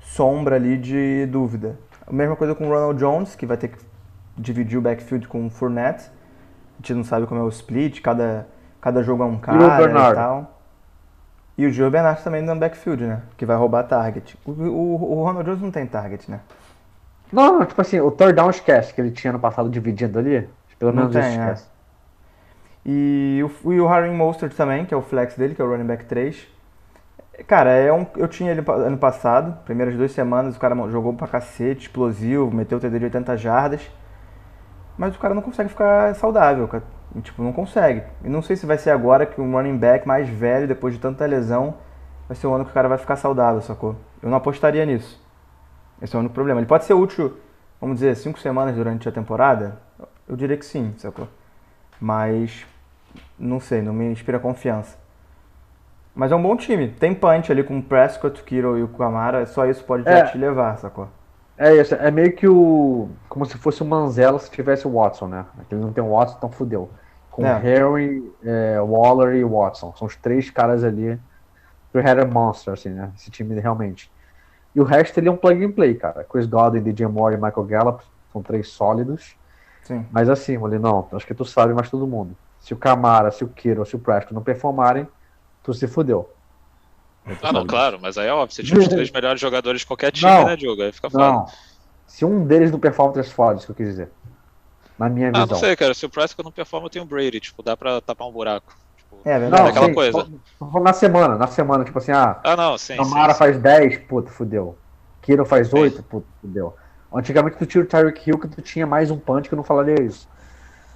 [0.00, 1.78] sombra ali de dúvida.
[2.06, 3.78] A mesma coisa com o Ronald Jones, que vai ter que
[4.36, 6.04] dividir o backfield com o Fournette.
[6.04, 8.46] A gente não sabe como é o split, cada,
[8.80, 10.55] cada jogo é um cara e, e tal.
[11.58, 13.22] E o Gio Bernard também no backfield, né?
[13.36, 14.38] Que vai roubar target.
[14.44, 16.40] O, o, o Ronald Jones não tem target, né?
[17.32, 20.48] Não, não, tipo assim, o third down esquece que ele tinha no passado dividindo ali.
[20.78, 21.64] Pelo menos não tem, esquece.
[21.64, 21.76] É.
[22.88, 25.68] E o, e o Harry Mostert também, que é o flex dele, que é o
[25.68, 26.46] running back 3.
[27.46, 31.26] Cara, é um, eu tinha ele ano passado, primeiras duas semanas, o cara jogou pra
[31.26, 33.90] cacete, explosivo, meteu o TD de 80 jardas.
[34.96, 36.84] Mas o cara não consegue ficar saudável, cara.
[37.20, 38.02] Tipo, não consegue.
[38.24, 41.00] E não sei se vai ser agora que um running back mais velho, depois de
[41.00, 41.74] tanta lesão,
[42.28, 43.96] vai ser o ano que o cara vai ficar saudável, sacou?
[44.22, 45.22] Eu não apostaria nisso.
[46.00, 46.60] Esse é o único problema.
[46.60, 47.38] Ele pode ser útil,
[47.80, 49.78] vamos dizer, cinco semanas durante a temporada?
[50.28, 51.28] Eu diria que sim, sacou?
[52.00, 52.66] Mas
[53.38, 54.98] não sei, não me inspira confiança.
[56.14, 56.88] Mas é um bom time.
[56.88, 59.44] Tem punch ali com o Prescott, o Kiro e o Camara.
[59.44, 60.24] Só isso pode é.
[60.24, 61.08] te levar, sacou?
[61.58, 61.94] É isso.
[61.94, 63.10] É meio que o.
[63.28, 65.44] Como se fosse o Manzella se tivesse o Watson, né?
[65.70, 66.90] Ele não tem o Watson, então fudeu.
[67.36, 67.58] Com é.
[67.58, 69.94] Harry, é, Waller e Watson.
[69.94, 71.20] São os três caras ali.
[71.92, 73.12] O Harry é monster, assim, né?
[73.14, 74.10] Esse time realmente.
[74.74, 76.24] E o resto ele é um plug and play, cara.
[76.24, 79.36] Chris Godwin, DJ Moore e Michael Gallup são três sólidos.
[79.82, 80.06] Sim.
[80.10, 81.06] Mas assim, Molly, não.
[81.12, 82.34] Acho que tu sabe mais todo mundo.
[82.58, 85.06] Se o Camara, se o Kiro, se o Preston não performarem,
[85.62, 86.30] tu se fudeu.
[87.42, 88.54] Ah, não, claro, mas aí é óbvio.
[88.54, 90.80] Você tira os três melhores jogadores de qualquer time, não, né, Diogo?
[90.80, 91.22] Aí fica foda.
[91.22, 91.46] Não.
[92.06, 94.10] Se um deles não performa, três fodas, que eu quis dizer.
[94.98, 95.44] Na minha visão.
[95.44, 95.94] Ah, não sei, cara.
[95.94, 97.40] Se o Preston não performa, tem o Brady.
[97.40, 98.74] Tipo, dá pra tapar um buraco.
[98.96, 99.62] Tipo, é verdade.
[99.62, 100.28] Não, aquela sim, coisa.
[100.82, 102.40] Na semana, na semana, tipo assim, ah.
[102.42, 102.96] Ah, não, sim.
[102.96, 103.62] Camara sim, faz sim.
[103.62, 104.78] 10, puta, fudeu.
[105.22, 106.74] Kiro faz 8, puta, fudeu.
[107.12, 109.64] Antigamente tu tira o Tyreek Hill que tu tinha mais um punch que eu não
[109.64, 110.28] falaria isso.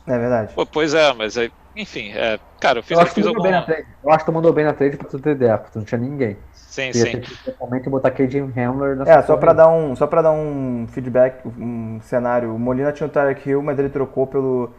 [0.07, 0.55] É verdade.
[0.55, 3.43] Pô, pois é, mas aí enfim, é, cara, eu fiz, eu acho, fiz algum...
[3.43, 3.87] bem na trade.
[4.03, 5.85] eu acho que tu mandou bem na trade pra tu ter ideia, porque tu não
[5.85, 6.37] tinha ninguém.
[6.53, 7.21] Sim, sim.
[7.21, 11.47] Principalmente botar KJ Hamler na É, só pra, dar um, só pra dar um feedback,
[11.47, 12.55] um cenário.
[12.55, 14.71] O Molina tinha o Tarek Hill, mas ele trocou pelo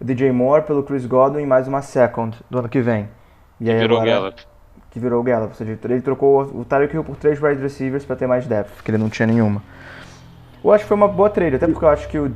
[0.00, 3.08] DJ Moore, pelo Chris Godwin e mais uma second do ano que vem.
[3.60, 4.42] E que virou o Gallup.
[4.90, 5.50] Que virou o Gallup.
[5.50, 8.70] Ou seja, ele trocou o Tarek Hill por três wide receivers pra ter mais depth,
[8.76, 9.62] porque ele não tinha nenhuma.
[10.64, 12.34] Eu acho que foi uma boa trade, até porque eu acho que o.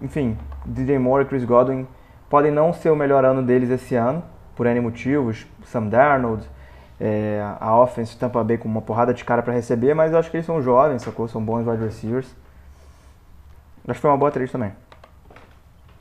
[0.00, 1.86] Enfim, DJ Moore e Chris Godwin
[2.28, 4.22] podem não ser o melhor ano deles esse ano,
[4.54, 6.46] por N motivos, Sam Darnold,
[7.00, 10.30] é, a offense Tampa Bay com uma porrada de cara para receber, mas eu acho
[10.30, 11.28] que eles são jovens, sacou?
[11.28, 12.26] São bons wide receivers.
[13.86, 14.72] Acho que foi uma boa trade também.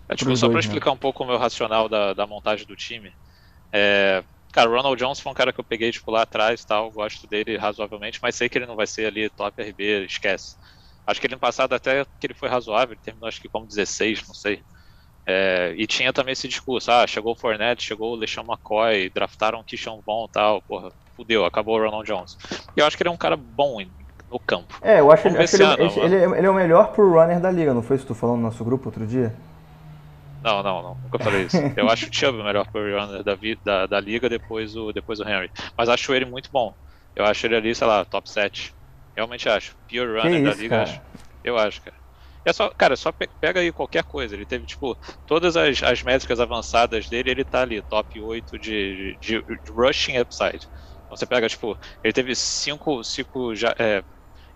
[0.10, 0.60] É, tipo, só para né?
[0.62, 3.14] explicar um pouco o meu racional da, da montagem do time.
[3.72, 6.90] É, cara, o Ronald Jones foi um cara que eu peguei tipo, lá atrás tal,
[6.92, 10.56] gosto dele razoavelmente, mas sei que ele não vai ser ali top RB, esquece.
[11.06, 13.68] Acho que ele no passado até que ele foi razoável, ele terminou acho que como
[13.68, 14.64] 16, não sei.
[15.30, 19.60] É, e tinha também esse discurso, ah, chegou o Fournette, chegou o LeSean McCoy, draftaram
[19.60, 22.38] o Kishon Von e tal, porra, fudeu, acabou o Ronald Jones.
[22.76, 23.78] E eu acho que ele é um cara bom
[24.32, 24.78] no campo.
[24.82, 27.52] É, eu acho, ele, acho ele, ano, ele, ele, é o melhor pro runner da
[27.52, 29.36] liga, não foi isso que tu falou no nosso grupo outro dia?
[30.42, 31.58] Não, não, não, nunca falei isso.
[31.76, 33.36] Eu acho o Chubb o melhor pro runner da,
[33.66, 35.52] da, da liga depois o, depois o Henry.
[35.78, 36.74] Mas acho ele muito bom.
[37.14, 38.74] Eu acho ele ali, sei lá, top 7.
[39.14, 39.76] Realmente acho.
[39.90, 41.02] Pure runner da liga, acho.
[41.44, 41.98] Eu acho, cara.
[42.48, 44.34] É só, cara, só pega aí qualquer coisa.
[44.34, 49.18] Ele teve, tipo, todas as, as métricas avançadas dele, ele tá ali, top 8 de,
[49.20, 50.66] de, de rushing upside.
[51.04, 54.02] Então você pega, tipo, ele teve 5 cinco, cinco, é,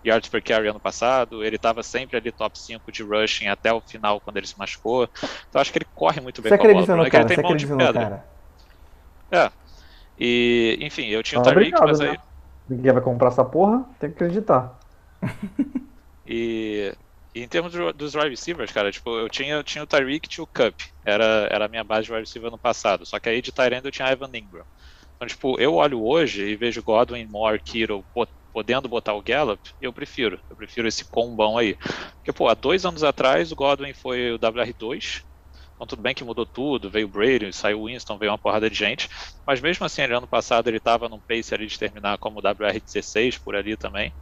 [0.02, 3.82] yards per carry ano passado, ele tava sempre ali top 5 de rushing até o
[3.82, 5.06] final, quando ele se machucou.
[5.50, 7.10] Então acho que ele corre muito bem você com a bola.
[7.10, 8.24] Cara, ele tem mão de pedra.
[9.30, 9.50] É.
[10.18, 12.12] E, enfim, eu tinha o Tariq, mas aí...
[12.12, 12.18] Né?
[12.70, 14.78] Ninguém vai comprar essa porra, tem que acreditar.
[16.26, 16.94] e
[17.34, 20.44] E em termos dos wide receivers, cara, tipo, eu tinha, tinha o Tyreek e tinha
[20.44, 20.74] o Cup.
[21.04, 23.06] Era, era a minha base de wide receiver no passado.
[23.06, 24.64] Só que aí de Tyrande eu tinha Evan Ingram.
[25.16, 28.04] Então, tipo, eu olho hoje e vejo Godwin, Moore, Kittle
[28.52, 30.38] podendo botar o Gallup, eu prefiro.
[30.50, 31.74] Eu prefiro esse combão aí.
[32.16, 35.22] Porque, pô, há dois anos atrás o Godwin foi o WR2.
[35.74, 38.70] Então tudo bem que mudou tudo, veio o Brady, saiu o Winston, veio uma porrada
[38.70, 39.08] de gente.
[39.46, 43.56] Mas mesmo assim, ano passado ele estava num pace ali de terminar como WR16 por
[43.56, 44.14] ali também.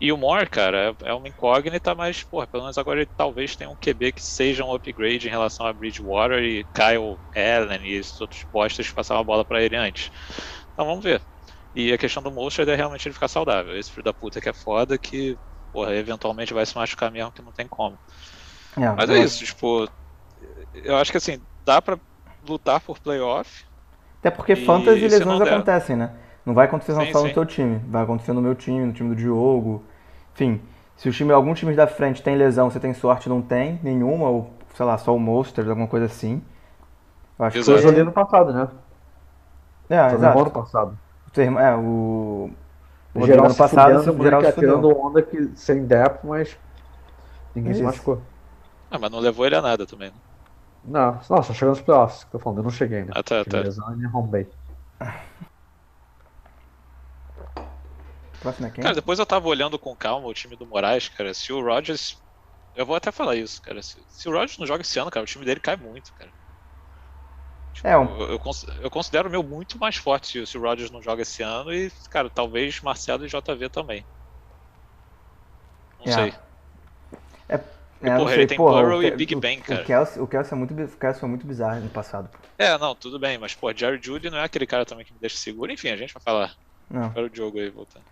[0.00, 3.54] E o Moore, cara, é, é uma incógnita, mas, porra, pelo menos agora ele talvez
[3.54, 7.96] tenha um QB que seja um upgrade em relação a Bridgewater e Kyle Allen e
[7.96, 10.10] esses outros postos que passavam a bola para ele antes.
[10.72, 11.20] Então vamos ver.
[11.74, 13.76] E a questão do Monster é realmente ele ficar saudável.
[13.76, 15.36] Esse filho da puta que é foda que,
[15.70, 17.98] porra, eventualmente vai se machucar mesmo que não tem como.
[18.78, 19.86] É, mas é isso, tipo,
[20.72, 21.98] eu acho que assim, dá pra
[22.48, 23.64] lutar por playoff.
[24.20, 26.29] Até porque e fantasy lesões acontecem, né?
[26.44, 27.28] Não vai acontecer sim, só sim.
[27.28, 29.84] no teu time, vai acontecer no meu time, no time do Diogo.
[30.32, 30.60] Enfim,
[30.96, 34.28] se o time, algum time da frente tem lesão, você tem sorte, não tem nenhuma,
[34.28, 36.42] ou sei lá, só o Monster, alguma coisa assim.
[37.38, 37.78] Eu acho Exato.
[37.78, 38.68] que foi ano passado, né?
[39.88, 40.38] É, exato.
[40.38, 40.98] ano passado.
[41.36, 42.50] É, o.
[43.12, 46.56] O geral ano passado, o geral se tirando onda que, sem depth, mas
[47.54, 47.80] ninguém Isso.
[47.80, 48.22] se machucou.
[48.88, 50.16] Ah, mas não levou ele a nada também, né?
[50.84, 53.12] Não, não, só chegou nos playoffs, que eu falando, eu não cheguei ainda.
[53.14, 53.60] Ah, tá, tá.
[53.60, 54.46] Lesão e home bay.
[58.40, 58.82] Próximo é quem?
[58.82, 61.32] Cara, depois eu tava olhando com calma o time do Moraes, cara.
[61.34, 62.18] Se o Rodgers.
[62.74, 63.82] Eu vou até falar isso, cara.
[63.82, 66.30] Se, se o Rodgers não joga esse ano, cara, o time dele cai muito, cara.
[67.72, 68.20] Tipo, é, um...
[68.20, 68.40] eu,
[68.82, 71.72] eu, considero o meu muito mais forte se, se o Rodgers não joga esse ano
[71.72, 74.04] e, cara, talvez Marcelo e JV também.
[76.04, 76.14] Não é.
[76.14, 76.34] sei.
[77.48, 77.60] É,
[78.02, 79.82] e, é, porra, ele tem porra, Burrow e Big Ben, cara.
[79.82, 82.30] O Kelsey, o Kelsey, é muito, o Kelsey foi muito bizarro no passado.
[82.58, 85.18] É, não, tudo bem, mas, pô, Jerry Judy não é aquele cara também que me
[85.18, 85.70] deixa seguro.
[85.70, 86.54] Enfim, a gente vai falar.
[86.88, 87.12] Não.
[87.12, 88.04] Para o jogo aí, voltando.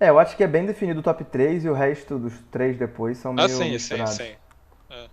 [0.00, 2.78] É, eu acho que é bem definido o top 3 e o resto dos três
[2.78, 4.14] depois são ah, meio Ah, sim, misturados.
[4.16, 4.36] sim, sim.
[4.90, 5.10] É.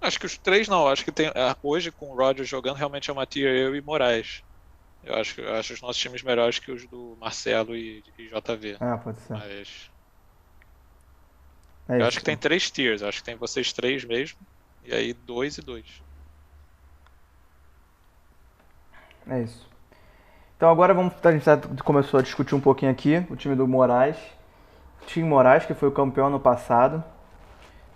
[0.00, 1.26] Acho que os três não, acho que tem.
[1.28, 4.42] É, hoje com o Roger jogando realmente é uma tier eu e Moraes.
[5.02, 8.76] Eu acho, eu acho os nossos times melhores que os do Marcelo e, e JV.
[8.80, 9.32] Ah, pode ser.
[9.34, 9.90] Mas...
[11.88, 14.38] É eu acho que tem três tiers, acho que tem vocês três mesmo.
[14.82, 16.02] E aí dois e dois.
[19.26, 19.69] É isso.
[20.60, 23.66] Então agora vamos, a gente já começou a discutir um pouquinho aqui o time do
[23.66, 24.18] Moraes.
[25.00, 27.02] O time Moraes, que foi o campeão no passado,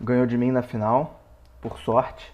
[0.01, 1.21] ganhou de mim na final,
[1.61, 2.33] por sorte.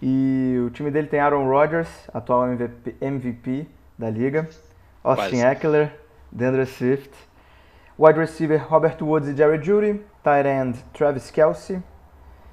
[0.00, 3.68] E o time dele tem Aaron Rodgers, atual MVP, MVP
[3.98, 4.48] da liga,
[5.04, 5.92] Austin Eckler,
[6.32, 7.14] Deandre Swift,
[7.98, 11.82] wide receiver Robert Woods e Jerry Judy, tight end Travis Kelsey,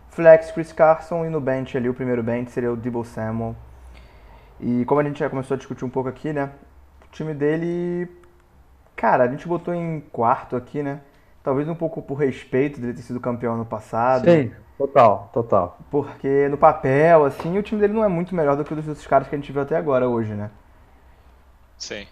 [0.09, 3.55] flex Chris Carson e no bench ali o primeiro bench seria o Debo Samuel.
[4.59, 6.51] E como a gente já começou a discutir um pouco aqui, né,
[7.13, 8.09] time dele.
[8.95, 11.01] Cara, a gente botou em quarto aqui, né?
[11.43, 14.29] Talvez um pouco por respeito dele ter sido campeão no passado.
[14.29, 15.77] Sim, total, total.
[15.91, 19.05] Porque no papel, assim, o time dele não é muito melhor do que os outros
[19.05, 20.49] caras que a gente viu até agora hoje, né?
[21.77, 22.07] Sim.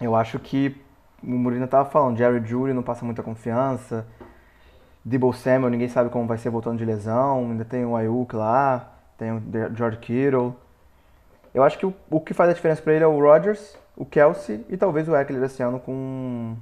[0.00, 0.76] Eu acho que
[1.22, 4.06] o Murina tava falando, Jerry Judy não passa muita confiança.
[5.04, 7.50] Debo Samuel, ninguém sabe como vai ser voltando de lesão.
[7.50, 9.42] Ainda tem o Ayuk lá, tem o
[9.74, 10.54] George Kittle.
[11.54, 14.06] Eu acho que o, o que faz a diferença para ele é o Rodgers o
[14.06, 16.56] Kelsey e talvez o Eckler esse ano com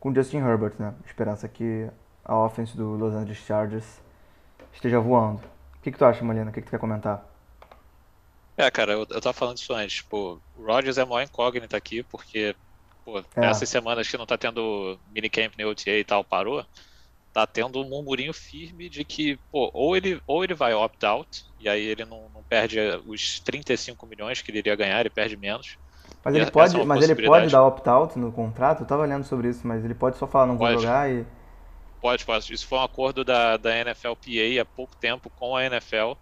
[0.00, 0.92] com Justin Herbert, né?
[1.06, 1.88] Esperança que
[2.24, 4.02] a offense do Los Angeles Chargers
[4.72, 5.40] esteja voando.
[5.76, 6.50] O que, que tu acha, Molina?
[6.50, 7.24] O que, que tu quer comentar?
[8.56, 9.96] É, cara, eu, eu tava falando isso antes.
[9.96, 12.54] Tipo, o Rodgers é a maior incógnita aqui, porque
[13.04, 13.24] pô, é.
[13.36, 16.66] essas semanas que não tá tendo minicamp nem OTA e tal, parou,
[17.32, 21.68] tá tendo um murmurinho firme de que, pô, ou ele, ou ele vai opt-out, e
[21.68, 25.78] aí ele não, não perde os 35 milhões que ele iria ganhar, ele perde menos,
[26.24, 28.82] mas ele pode, é mas ele pode dar opt-out no contrato?
[28.82, 30.80] Eu tava lendo sobre isso, mas ele pode só falar não vou pode.
[30.80, 31.26] jogar e.
[32.00, 32.52] Pode, pode.
[32.52, 36.12] Isso foi um acordo da, da NFLPA há pouco tempo com a NFL,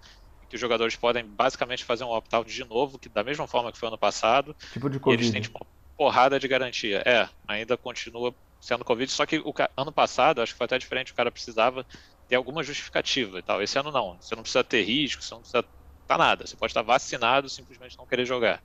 [0.49, 3.79] que os jogadores podem basicamente fazer um opt-out de novo, que da mesma forma que
[3.79, 4.57] foi ano passado.
[4.73, 5.23] Tipo de Covid.
[5.23, 7.03] E eles têm tipo, uma porrada de garantia.
[7.07, 11.13] É, ainda continua sendo Covid, só que o ano passado, acho que foi até diferente,
[11.13, 11.87] o cara precisava
[12.29, 13.63] ter alguma justificativa e tal.
[13.63, 14.17] Esse ano não.
[14.21, 15.65] Você não precisa ter risco, você não precisa
[16.07, 16.47] tá nada.
[16.47, 18.63] Você pode estar vacinado simplesmente não querer jogar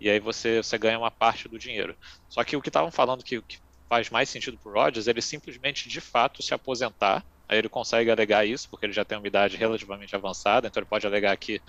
[0.00, 1.96] e aí você, você ganha uma parte do dinheiro.
[2.28, 5.20] Só que o que estavam falando que, que faz mais sentido para o Rodgers, ele
[5.20, 7.24] simplesmente de fato se aposentar.
[7.48, 10.88] Aí ele consegue alegar isso, porque ele já tem uma idade relativamente avançada, então ele
[10.88, 11.60] pode alegar que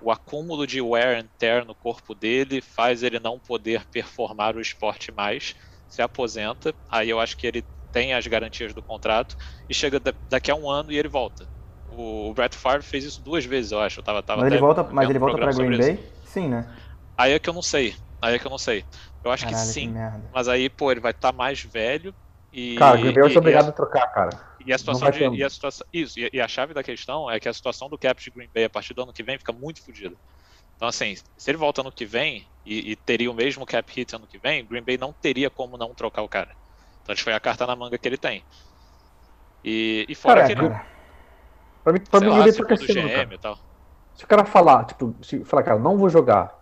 [0.00, 4.60] o acúmulo de wear and tear no corpo dele faz ele não poder performar o
[4.60, 5.54] esporte mais,
[5.88, 6.74] se aposenta.
[6.88, 9.34] Aí eu acho que ele tem as garantias do contrato
[9.68, 11.48] e chega daqui a um ano e ele volta.
[11.86, 14.00] O Brett Favre fez isso duas vezes, eu acho.
[14.00, 15.94] Eu tava, tava mas ele volta, mas ele volta para Green Bay?
[15.94, 16.18] Isso.
[16.24, 16.76] Sim, né?
[17.18, 17.96] Aí é que eu não sei.
[18.22, 18.84] Aí é que eu não sei.
[19.24, 19.92] Eu acho Caralho, que sim.
[19.92, 22.14] Que mas aí, pô, ele vai estar tá mais velho
[22.52, 24.30] E, cara, Green Bay vai ser obrigado a, a trocar, cara.
[24.64, 27.40] E a situação de, e a situação, isso, e, e, a chave da questão é
[27.40, 29.52] que a situação do cap de Green Bay a partir do ano que vem fica
[29.52, 30.14] muito fodida.
[30.76, 34.14] Então, assim, se ele volta ano que vem e, e, teria o mesmo cap hit
[34.14, 36.54] ano que vem, Green Bay não teria como não trocar o cara.
[37.02, 38.44] Então, acho que foi a carta na manga que ele tem.
[39.64, 40.68] E, e fora cara, que ele.
[41.82, 43.58] Pra mim, pra mim lá, GM tal.
[44.14, 46.57] Se o cara falar, tipo, se falar, cara, não vou jogar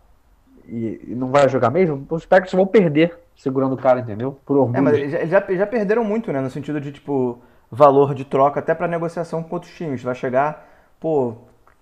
[0.68, 4.38] e, e não vai jogar mesmo, os Packers vão perder segurando o cara, entendeu?
[4.44, 4.78] Por orgulho.
[4.78, 6.40] É, mas já, já, já perderam muito, né?
[6.40, 7.38] No sentido de, tipo,
[7.70, 10.02] valor de troca até para negociação com outros times.
[10.02, 10.66] Vai chegar,
[10.98, 11.34] pô,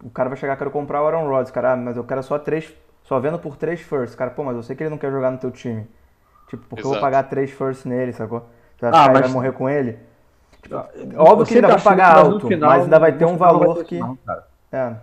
[0.03, 2.39] o cara vai chegar, quero comprar o Aaron Rodgers, cara, ah, mas eu quero só
[2.39, 2.75] três,
[3.05, 4.15] só vendo por três firsts.
[4.15, 5.87] Cara, pô, mas eu sei que ele não quer jogar no teu time.
[6.49, 6.89] Tipo, porque Exato.
[6.89, 8.45] eu vou pagar três firsts nele, sacou?
[8.77, 9.21] Você vai, ah, mas...
[9.23, 9.99] vai morrer com ele?
[10.61, 10.77] Tipo,
[11.17, 13.99] óbvio que ainda vai pagar alto, final, mas ainda vai ter um valor ter que.
[13.99, 14.19] Não,
[14.73, 14.97] é.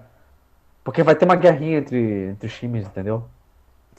[0.84, 3.24] Porque vai ter uma guerrinha entre, entre os times, entendeu?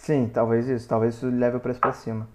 [0.02, 0.88] Sim, talvez isso.
[0.88, 2.28] Talvez isso leve o preço pra cima.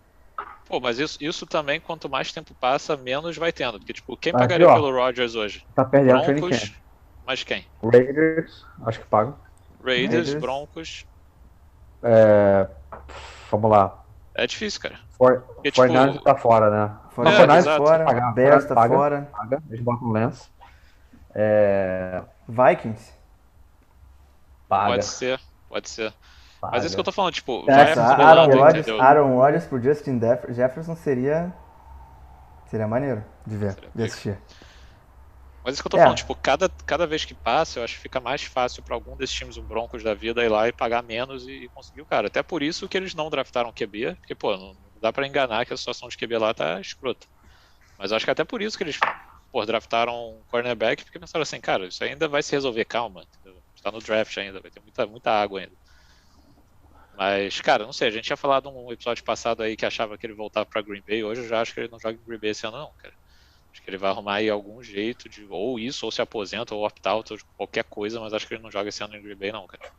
[0.70, 3.78] Pô, mas isso, isso também, quanto mais tempo passa, menos vai tendo.
[3.78, 5.66] Porque, tipo, quem pagaria pelo Rodgers hoje?
[5.76, 6.74] Tá perdendo Broncos,
[7.26, 7.66] mas quem?
[7.84, 9.38] Raiders, acho que pago.
[9.84, 10.42] Raiders, Raiders.
[10.42, 11.06] Broncos.
[12.02, 12.70] É...
[13.52, 14.02] Vamos lá.
[14.34, 15.00] É difícil, cara.
[15.18, 15.42] For...
[15.42, 16.24] Porque, tipo...
[16.24, 16.96] tá fora, né?
[17.12, 17.28] For...
[17.28, 19.30] É, Fortnite fora, pagar, Bears tá paga, fora.
[19.34, 20.50] Paga, eles botam Lance.
[21.36, 22.24] É...
[22.48, 23.14] Vikings?
[24.70, 24.92] Paga.
[24.92, 26.14] Pode ser, pode ser.
[26.62, 29.82] Mas é isso que eu tô falando, tipo, é, vai Aaron Rodgers, Aaron Rodgers por
[29.82, 31.54] Justin Jefferson seria.
[32.68, 34.38] Seria maneiro de ver, seria de assistir.
[35.64, 36.02] Mas isso que eu tô é.
[36.02, 39.18] falando, tipo, cada, cada vez que passa, eu acho que fica mais fácil para algum
[39.18, 42.28] desses times, o Broncos da vida, ir lá e pagar menos e, conseguir o cara.
[42.28, 45.74] Até por isso que eles não draftaram QB, porque, pô, não dá para enganar que
[45.74, 47.28] a situação de QB lá tá escrota.
[47.98, 48.98] Mas acho que até por isso que eles,
[49.52, 53.26] pô, draftaram um cornerback, porque pensaram assim, cara, isso ainda vai se resolver, calma.
[53.76, 55.74] Está no draft ainda, vai ter muita, muita água ainda.
[57.18, 60.26] Mas, cara, não sei, a gente tinha falado um episódio passado aí que achava que
[60.28, 62.38] ele voltava para Green Bay, hoje eu já acho que ele não joga em Green
[62.38, 63.14] Bay esse ano não, cara.
[63.74, 66.86] Acho que ele vai arrumar aí algum jeito de ou isso, ou se aposenta, ou
[66.86, 69.52] opt-out, ou qualquer coisa, mas acho que ele não joga esse ano em Green Bay
[69.52, 69.92] não, cara.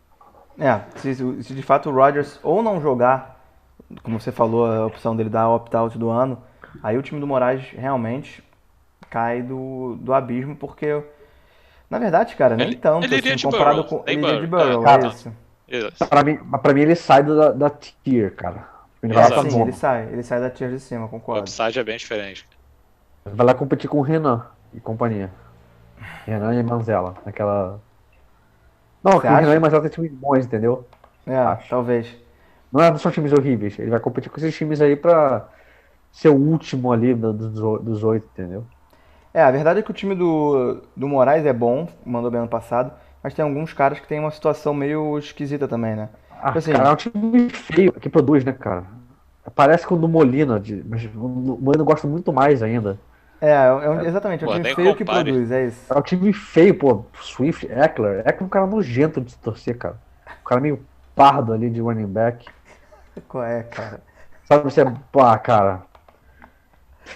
[0.61, 3.45] É, se, se de fato o Rodgers ou não jogar,
[4.05, 6.41] como você falou, a opção dele dar opt-out do ano,
[6.85, 8.45] aí o time do Moraes realmente
[9.11, 11.03] cai do, do abismo, porque,
[11.91, 14.11] na verdade, cara, nem ele, tanto, ele assim, comparado Burrow, com...
[14.11, 15.33] Ele iria de Burrow, é, é isso.
[15.69, 16.07] Isso.
[16.09, 18.67] Pra, mim, pra mim ele sai da, da tier, cara.
[19.03, 21.41] Ele vai lá Sim, ele sai, ele sai da tier de cima, concordo.
[21.41, 22.47] O upside é bem diferente.
[23.25, 25.31] Vai lá competir com o Renan e companhia.
[26.25, 27.81] Renan e Manzella, naquela.
[29.05, 30.87] Não, o Renan e Manzella tem times bons, entendeu?
[31.27, 31.69] É, Acho.
[31.69, 32.17] talvez.
[32.73, 33.79] Não, é, não são times horríveis.
[33.79, 35.49] Ele vai competir com esses times aí pra
[36.11, 38.67] ser o último ali dos oito, entendeu?
[39.33, 42.49] É, a verdade é que o time do, do Moraes é bom, mandou bem ano
[42.49, 42.93] passado
[43.29, 46.09] mas tem alguns caras que tem uma situação meio esquisita também, né?
[46.41, 48.85] Ah, tipo assim, cara, é um time feio que produz, né, cara?
[49.55, 52.99] Parece com o do Molina, de, mas o Molina gosta muito mais ainda.
[53.39, 55.93] É, é, um, exatamente, é um time feio que produz, é isso.
[55.93, 57.05] É um time feio, pô.
[57.21, 58.21] Swift, Eckler.
[58.21, 59.99] Eckler é um cara nojento de se torcer, cara.
[60.41, 60.83] Um cara meio
[61.15, 62.47] pardo ali de running back.
[63.29, 64.01] Qual é, cara?
[64.45, 64.95] Sabe, você é.
[65.13, 65.83] Pá, cara.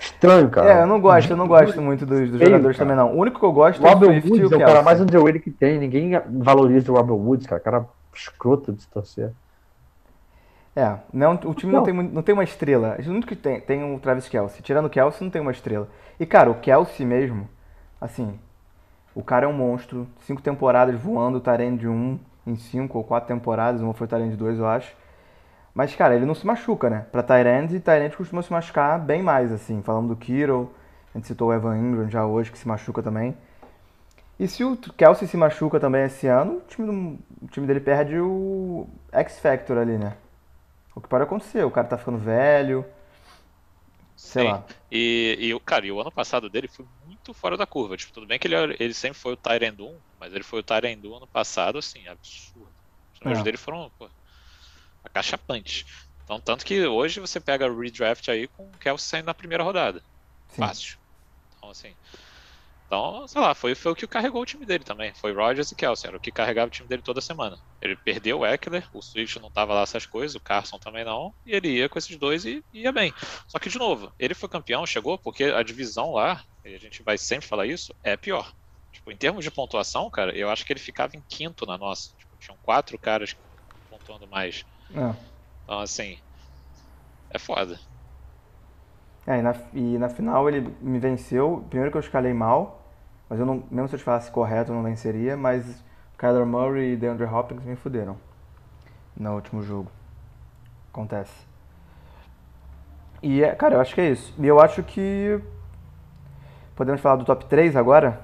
[0.00, 0.72] Estranho, cara.
[0.72, 2.90] É, eu não gosto, eu não gosto muito dos, dos jogadores cara.
[2.90, 3.16] também, não.
[3.16, 4.82] O único que eu gosto Robert é o Swift Woods, e o é o cara
[4.82, 5.78] mais underrated que tem.
[5.78, 7.60] Ninguém valoriza o Robert Woods, cara.
[7.60, 9.32] Cara escroto de se torcer.
[10.74, 12.96] É, não, o time não, não tem, não tem uma estrela.
[12.98, 14.62] O único que tem, tem o Travis Kelsey.
[14.62, 15.88] Tirando o Kelsey, não tem uma estrela.
[16.18, 17.48] E, cara, o Kelsey mesmo,
[18.00, 18.38] assim,
[19.14, 20.06] o cara é um monstro.
[20.20, 23.82] Cinco temporadas voando, Tyrande de um em cinco ou quatro temporadas.
[23.82, 24.94] Uma foi Tyrande de dois, eu acho.
[25.74, 27.06] Mas, cara, ele não se machuca, né?
[27.10, 29.82] Pra Tyrande, Tyrande costuma se machucar bem mais, assim.
[29.82, 30.70] Falando do Kiro,
[31.14, 33.36] a gente citou o Evan Ingram já hoje, que se machuca também.
[34.38, 37.80] E se o Kelsey se machuca também esse ano, o time, do, o time dele
[37.80, 40.16] perde o X-Factor ali, né?
[40.94, 42.84] O que pode acontecer, o cara tá ficando velho,
[44.14, 44.48] sei Sim.
[44.48, 44.64] lá.
[44.90, 47.96] E, e, cara, e o ano passado dele foi muito fora da curva.
[47.96, 50.62] Tipo, tudo bem que ele, ele sempre foi o Tyrande 1, mas ele foi o
[50.62, 52.68] Tyrande 1 ano passado, assim, absurdo.
[53.14, 53.44] Os números é.
[53.44, 54.08] dele foram, pô,
[55.12, 55.86] acachapante.
[56.24, 59.62] Então, tanto que hoje você pega o redraft aí com o Kelsey saindo na primeira
[59.62, 60.00] rodada.
[60.48, 60.56] Sim.
[60.56, 60.98] Fácil.
[61.56, 61.94] Então, assim.
[62.86, 65.14] Então, sei lá, foi, foi o que carregou o time dele também.
[65.14, 67.58] Foi Rodgers e Kelsey, era o que carregava o time dele toda semana.
[67.80, 71.34] Ele perdeu o Eckler, o Swift não tava lá essas coisas, o Carson também não,
[71.46, 73.14] e ele ia com esses dois e ia bem.
[73.48, 77.02] Só que, de novo, ele foi campeão, chegou, porque a divisão lá, e a gente
[77.02, 78.52] vai sempre falar isso, é pior.
[78.92, 82.10] Tipo, em termos de pontuação, cara, eu acho que ele ficava em quinto na nossa.
[82.18, 83.34] Tipo, tinham quatro caras
[83.88, 84.66] pontuando mais.
[84.94, 85.14] É.
[85.64, 86.18] Então, assim,
[87.30, 87.78] é foda.
[89.26, 91.64] É, e na, e na final ele me venceu.
[91.68, 92.82] Primeiro que eu escalei mal,
[93.28, 95.36] mas eu não, mesmo se eu te falasse correto, eu não venceria.
[95.36, 95.82] Mas
[96.18, 98.16] Kyler Murray e DeAndre Hopkins me fuderam
[99.16, 99.90] no último jogo.
[100.92, 101.32] Acontece.
[103.22, 104.34] E, é, cara, eu acho que é isso.
[104.38, 105.40] E eu acho que.
[106.74, 108.20] Podemos falar do top 3 agora?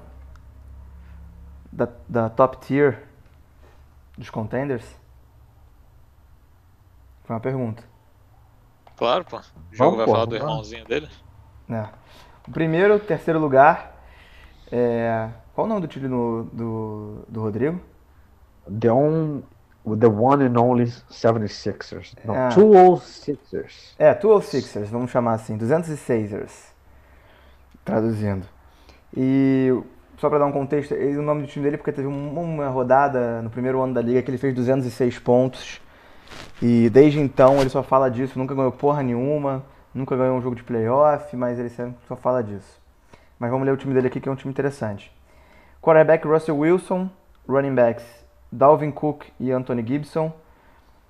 [1.71, 3.03] Da, da top tier
[4.17, 4.98] dos contenders?
[7.29, 7.83] Foi uma pergunta.
[8.97, 9.37] Claro, pô.
[9.37, 11.07] O jogo Vamos, vai pô, falar do irmãozinho dele?
[11.69, 11.85] É.
[12.47, 14.03] O primeiro, terceiro lugar.
[14.71, 15.29] É...
[15.53, 17.79] Qual o nome do time do, do, do Rodrigo?
[18.79, 19.43] The, on,
[19.95, 22.15] the One and Only 76ers.
[22.25, 22.49] Não, é.
[22.49, 23.93] 206ers.
[23.99, 25.55] É, 206ers, vamos chamar assim.
[25.55, 26.73] 206ers.
[27.85, 28.47] Traduzindo.
[29.15, 29.71] E
[30.17, 33.39] só para dar um contexto, o nome do time dele é porque teve uma rodada
[33.43, 35.79] no primeiro ano da liga que ele fez 206 pontos.
[36.61, 39.63] E desde então ele só fala disso, nunca ganhou porra nenhuma,
[39.93, 42.79] nunca ganhou um jogo de playoff, mas ele sempre só fala disso.
[43.37, 45.11] Mas vamos ler o time dele aqui que é um time interessante.
[45.81, 47.09] Quarterback Russell Wilson,
[47.47, 48.05] running backs
[48.51, 50.33] Dalvin Cook e Anthony Gibson.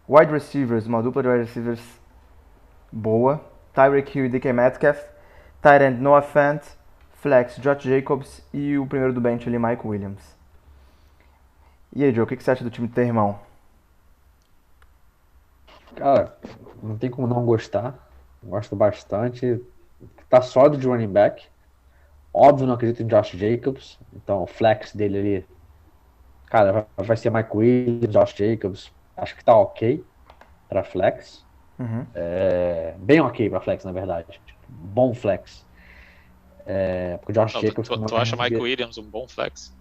[0.07, 1.81] Wide receivers, uma dupla de wide receivers
[2.91, 3.41] boa.
[3.73, 4.99] Tyreek Hill e DK Metcalf.
[5.61, 6.61] Tight end Noah Fant.
[7.21, 10.21] Flex Josh Jacobs e o primeiro do bench ali, Mike Williams.
[11.93, 13.37] E aí, Joe, o que você acha do time do teu irmão?
[15.99, 16.37] Cara,
[16.81, 18.07] não tem como não gostar.
[18.41, 19.61] Gosto bastante.
[20.29, 21.45] Tá sólido de running back.
[22.33, 23.99] Óbvio, não acredito em Josh Jacobs.
[24.13, 25.47] Então, o flex dele ali.
[26.45, 28.91] Cara, vai ser Mike Williams, Josh Jacobs.
[29.17, 30.03] Acho que tá ok
[30.69, 31.45] para flex.
[31.77, 32.05] Uhum.
[32.15, 34.41] É, bem ok para flex, na verdade.
[34.69, 35.65] Bom flex.
[36.65, 37.89] É, porque Josh não, Jacobs.
[37.89, 39.77] Tu, tu, tu acha Mike Williams um bom flex?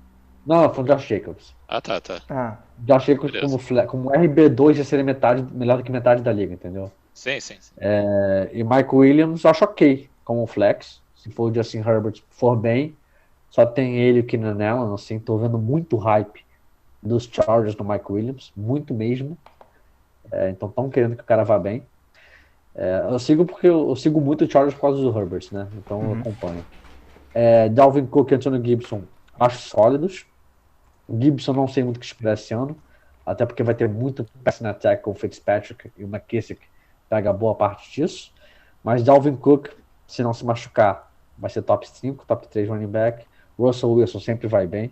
[0.48, 1.54] Não, foi o Josh Jacobs.
[1.68, 2.22] Ah, tá, tá.
[2.30, 2.56] Ah.
[2.78, 6.54] Josh Jacobs como, flex, como RB2 já seria metade, melhor do que metade da liga,
[6.54, 6.90] entendeu?
[7.12, 7.56] Sim, sim.
[7.60, 7.74] sim.
[7.76, 11.02] É, e Mike Williams acho ok como flex.
[11.14, 12.96] Se for o Justin Herbert for bem,
[13.50, 16.42] só tem ele aqui na Allen, assim, tô vendo muito hype
[17.02, 19.36] dos Chargers do Mike Williams, muito mesmo.
[20.32, 21.82] É, então estão querendo que o cara vá bem.
[22.74, 25.68] É, eu sigo porque eu, eu, sigo muito o Chargers por causa do Herbert, né?
[25.74, 26.14] Então uhum.
[26.14, 26.64] eu acompanho.
[27.34, 29.02] É, Dalvin Cook e Antonio Gibson,
[29.38, 30.24] acho sólidos.
[31.08, 32.76] Gibson não sei muito o que esperar esse ano,
[33.24, 36.60] até porque vai ter muito passing attack com o Fitzpatrick e o McKissick
[37.08, 38.32] pega boa parte disso.
[38.82, 39.68] Mas Dalvin Cook,
[40.06, 43.26] se não se machucar, vai ser top 5, top 3 running back.
[43.58, 44.90] Russell Wilson sempre vai bem.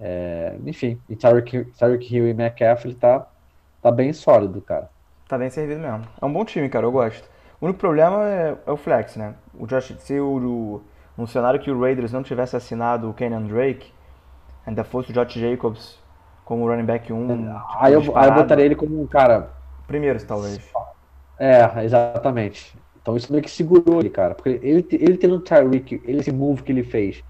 [0.00, 1.66] É, enfim, e Tyreek,
[2.10, 3.26] Hill e McCaffrey tá,
[3.80, 4.90] tá bem sólido, cara.
[5.28, 6.06] Tá bem servido mesmo.
[6.20, 7.28] É um bom time, cara, eu gosto.
[7.60, 9.34] O único problema é, é o flex, né?
[9.58, 10.82] O Josh, se o,
[11.16, 13.92] no cenário que o Raiders não tivesse assinado o Kenyon Drake,
[14.66, 15.98] ainda fosse o Josh Jacobs
[16.44, 17.16] como running back 1.
[17.16, 19.50] Um, tipo, aí, eu, aí eu botaria ele como um cara.
[19.86, 20.60] Primeiro, talvez.
[21.38, 22.76] É, exatamente.
[23.00, 24.34] Então isso meio que segurou ele, cara.
[24.34, 27.22] Porque ele, ele tendo o Tyreek, esse move que ele fez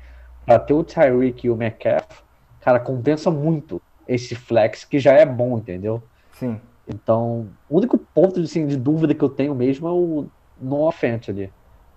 [0.45, 2.23] pra ter o Tyreek e o Metcalf,
[2.61, 6.03] cara, compensa muito esse flex que já é bom, entendeu?
[6.33, 6.61] Sim.
[6.87, 10.27] Então, o único ponto assim, de dúvida que eu tenho mesmo é o
[10.61, 11.51] no offense ali.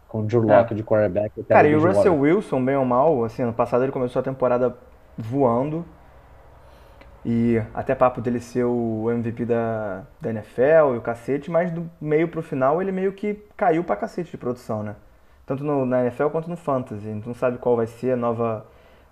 [0.08, 0.78] Com o Drew Locke é.
[0.78, 1.44] de quarterback.
[1.44, 4.76] Cara, e o Russell Wilson, bem ou mal, assim, ano passado ele começou a temporada
[5.18, 5.86] voando.
[7.26, 11.90] E até papo dele ser o MVP da, da NFL e o cacete, mas do
[12.00, 14.96] meio pro final ele meio que caiu pra cacete de produção, né?
[15.46, 17.06] Tanto no, na NFL quanto no Fantasy.
[17.08, 18.66] A gente não sabe qual vai ser a nova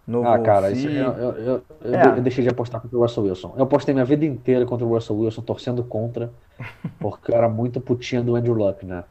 [0.08, 2.08] Novo ah, cara, isso, eu, eu, eu, é.
[2.10, 3.56] eu, deixei de apostar contra o Russell Wilson.
[3.58, 6.32] Eu apostei minha vida inteira contra o Russell Wilson, torcendo contra,
[7.00, 9.04] porque eu era muito putinha do Andrew Luck, né?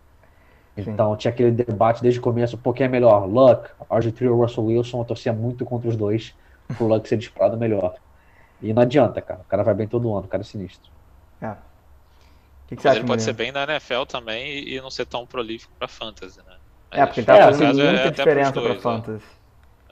[0.76, 1.16] Então Sim.
[1.16, 5.01] tinha aquele debate desde o começo, pô, quem é melhor, Luck, RG3 ou Russell Wilson,
[5.01, 6.32] eu torcia muito contra os dois,
[6.76, 7.94] pro Luck ser disparado melhor.
[8.62, 10.90] E não adianta, cara, o cara vai bem todo ano, o cara é sinistro.
[11.40, 11.54] É.
[12.66, 15.72] Que que Mas ele pode ser bem na NFL também e não ser tão prolífico
[15.78, 16.56] pra Fantasy, né?
[16.90, 19.24] é, porque ele tá fazendo muita é diferença dois, pra Fantasy.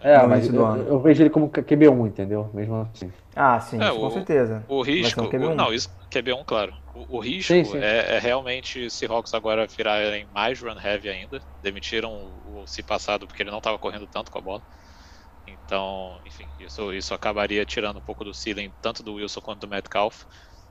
[0.02, 0.14] Né?
[0.14, 2.50] É, mas eu, eu, vejo ele como QB1, entendeu?
[2.52, 3.12] Mesmo assim.
[3.36, 4.64] Ah, sim, é, com o, certeza.
[4.66, 5.20] O risco.
[5.22, 6.74] Um não, isso QB1, claro.
[6.92, 7.78] O, o risco sim, sim.
[7.78, 11.40] É, é, realmente Seahawks agora virarem mais run heavy ainda.
[11.62, 14.62] Demitiram o, o se passado porque ele não estava correndo tanto com a bola.
[15.47, 19.68] Então, enfim, isso, isso acabaria tirando um pouco do ceiling tanto do Wilson quanto do
[19.68, 20.24] Metcalf.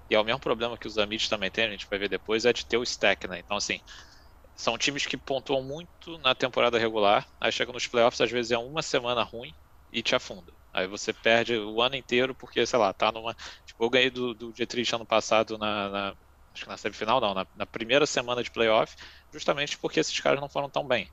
[0.09, 2.45] E é o mesmo problema que os Amish também têm, a gente vai ver depois,
[2.45, 3.39] é de ter o stack, né?
[3.39, 3.80] Então, assim,
[4.55, 8.57] são times que pontuam muito na temporada regular, aí chega nos playoffs, às vezes é
[8.57, 9.55] uma semana ruim
[9.91, 10.53] e te afunda.
[10.74, 13.34] Aí você perde o ano inteiro porque, sei lá, tá numa.
[13.65, 16.15] Tipo, eu ganhei do, do Dietrich ano passado na, na.
[16.53, 18.93] Acho que na semifinal, não, na, na, primeira semana de playoff,
[19.34, 21.09] justamente porque esses caras não foram tão bem.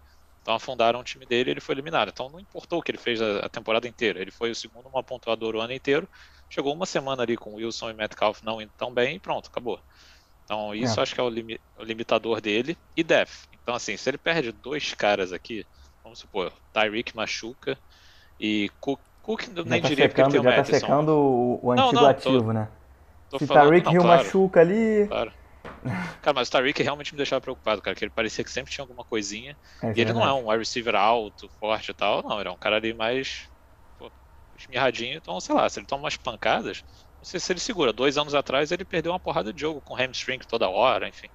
[0.49, 2.09] Então afundaram o time dele e ele foi eliminado.
[2.09, 4.19] Então não importou o que ele fez a, temporada inteira.
[4.19, 6.09] Ele foi o segundo uma pontuador o ano inteiro.
[6.49, 9.79] Chegou uma semana ali com Wilson e Metcalf não indo tão bem e pronto, acabou.
[10.47, 11.03] Então isso é.
[11.03, 12.79] acho que é o, o, limitador dele.
[12.97, 13.45] E Def.
[13.63, 15.67] Então assim, se ele perde dois caras aqui,
[16.03, 17.77] vamos supor, Tyreek machuca
[18.41, 21.61] e Cook, Cook nem tá diria secando, que ele tem o Já tá secando o,
[21.63, 22.69] o antigo não, não, ativo, tô, né?
[23.29, 25.07] Tô se Tyreek Hill claro, machuca ali...
[25.09, 25.33] Claro.
[26.23, 28.83] Cara, mas o Tariq realmente me deixava preocupado, cara, que ele parecia que sempre tinha
[28.83, 29.57] alguma coisinha.
[29.83, 32.53] É, e ele não é um wide receiver alto, forte e tal, não, ele é
[32.53, 33.49] um cara ali mais
[33.97, 34.13] pô,
[34.57, 36.83] esmirradinho, então, sei lá, se ele toma umas pancadas,
[37.21, 37.93] não sei se ele segura.
[37.93, 41.29] Dois anos atrás ele perdeu uma porrada de jogo com hamstring toda hora, enfim.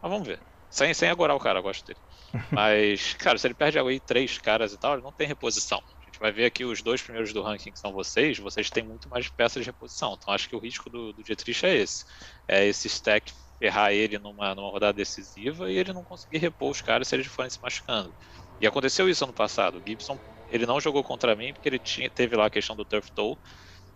[0.00, 0.40] Mas vamos ver.
[0.70, 2.00] Sem, sem agorar o cara, eu gosto dele.
[2.50, 5.78] Mas, cara, se ele perde aí três caras e tal, ele não tem reposição.
[5.78, 8.82] A gente vai ver aqui os dois primeiros do ranking que são vocês, vocês têm
[8.82, 10.14] muito mais peças de reposição.
[10.14, 12.04] Então acho que o risco do, do Dietrich é esse.
[12.48, 13.32] É esse stack
[13.64, 17.26] ferrar ele numa, numa rodada decisiva e ele não conseguir repor os caras se eles
[17.26, 18.14] forem se machucando.
[18.60, 19.78] E aconteceu isso ano passado.
[19.78, 22.84] O Gibson, ele não jogou contra mim porque ele tinha, teve lá a questão do
[22.84, 23.36] turf toe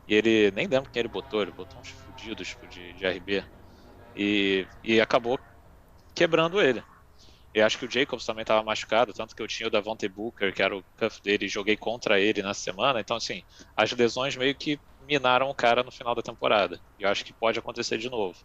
[0.08, 3.44] e ele nem lembro quem ele botou, ele botou uns fudidos tipo, de, de RB.
[4.16, 5.38] E, e acabou
[6.14, 6.84] quebrando ele.
[7.54, 10.54] Eu acho que o Jacobs também estava machucado, tanto que eu tinha o Davante Booker,
[10.54, 13.00] que era o cuff dele, e joguei contra ele na semana.
[13.00, 13.42] Então, assim,
[13.76, 16.80] as lesões meio que minaram o cara no final da temporada.
[16.98, 18.38] E eu acho que pode acontecer de novo.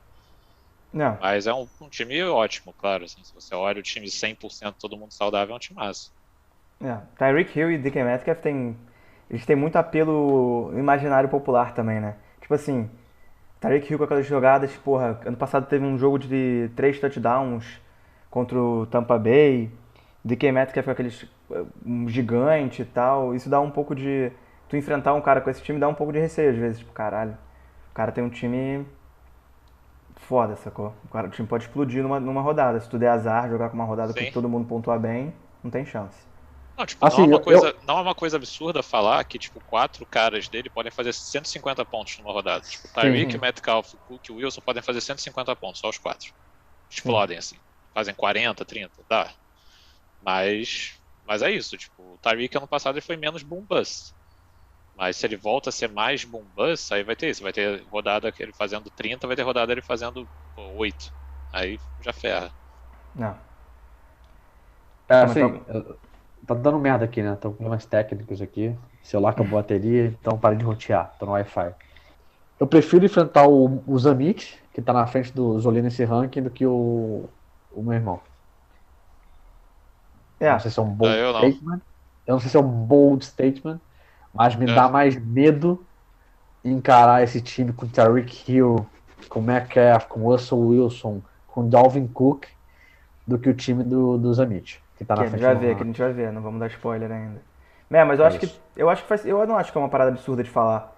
[0.94, 1.18] Não.
[1.20, 3.04] Mas é um, um time ótimo, claro.
[3.04, 6.12] Assim, se você olha o time 100% todo mundo saudável, é um time massa.
[6.82, 6.98] É.
[7.18, 8.78] Tyreek Hill e DK Metcalf têm,
[9.30, 12.16] eles têm muito apelo imaginário popular também, né?
[12.42, 12.90] Tipo assim,
[13.60, 17.66] Tyreek Hill com aquelas jogadas, porra, ano passado teve um jogo de três touchdowns
[18.30, 19.72] contra o Tampa Bay,
[20.24, 21.26] DK Metcalf com aqueles
[21.86, 24.32] um gigante e tal, isso dá um pouco de...
[24.68, 26.92] Tu enfrentar um cara com esse time dá um pouco de receio às vezes, tipo,
[26.92, 27.38] caralho,
[27.92, 28.86] o cara tem um time
[30.24, 30.94] foda, sacou?
[31.06, 33.76] O, cara, o time pode explodir numa, numa rodada, se tu der azar, jogar com
[33.76, 34.26] uma rodada Sim.
[34.26, 36.18] que todo mundo pontua bem, não tem chance.
[36.76, 37.76] Não, tipo, assim, não, é uma coisa, eu...
[37.88, 42.18] não é uma coisa absurda falar que, tipo, quatro caras dele podem fazer 150 pontos
[42.18, 42.62] numa rodada.
[42.62, 46.34] Tipo, Tyreek, Metcalf, Cook e Wilson podem fazer 150 pontos, só os quatro.
[46.90, 47.56] Explodem, Sim.
[47.56, 49.34] assim fazem 40, 30, dá.
[50.22, 54.14] Mas, mas é isso, tipo, o Tyreek ano passado ele foi menos boom bust.
[54.96, 57.84] Mas se ele volta a ser mais boom bust, aí vai ter isso, vai ter
[57.90, 61.12] rodada ele fazendo 30, vai ter rodada ele fazendo pô, 8.
[61.52, 62.52] Aí já ferra.
[63.16, 63.36] Não.
[65.10, 65.62] É, assim,
[66.46, 67.36] tá dando merda aqui, né?
[67.36, 68.76] Tô com problemas técnicos aqui.
[69.02, 71.74] Celular acabou a bateria, então para de rotear, tô no Wi-Fi.
[72.60, 76.50] Eu prefiro enfrentar o, o Zamit, que tá na frente do Zoli nesse ranking, do
[76.50, 77.30] que o,
[77.72, 78.22] o meu irmão.
[80.40, 80.52] É.
[80.52, 81.82] Não sei se é um bold eu statement.
[82.26, 83.80] Eu não sei se é um bold statement,
[84.34, 84.74] mas me é.
[84.74, 85.84] dá mais medo
[86.64, 88.86] encarar esse time com Tariq Hill,
[89.30, 92.46] com Metcalf, com Russell Wilson, com Dalvin Cook,
[93.28, 95.46] do que o time do, do Zamit, que tá na que frente.
[95.46, 97.42] A gente vai ver, que a gente vai ver, não vamos dar spoiler ainda.
[97.92, 98.62] É, mas eu é acho isso.
[98.74, 100.94] que eu acho que faz, eu não acho que é uma parada absurda de falar.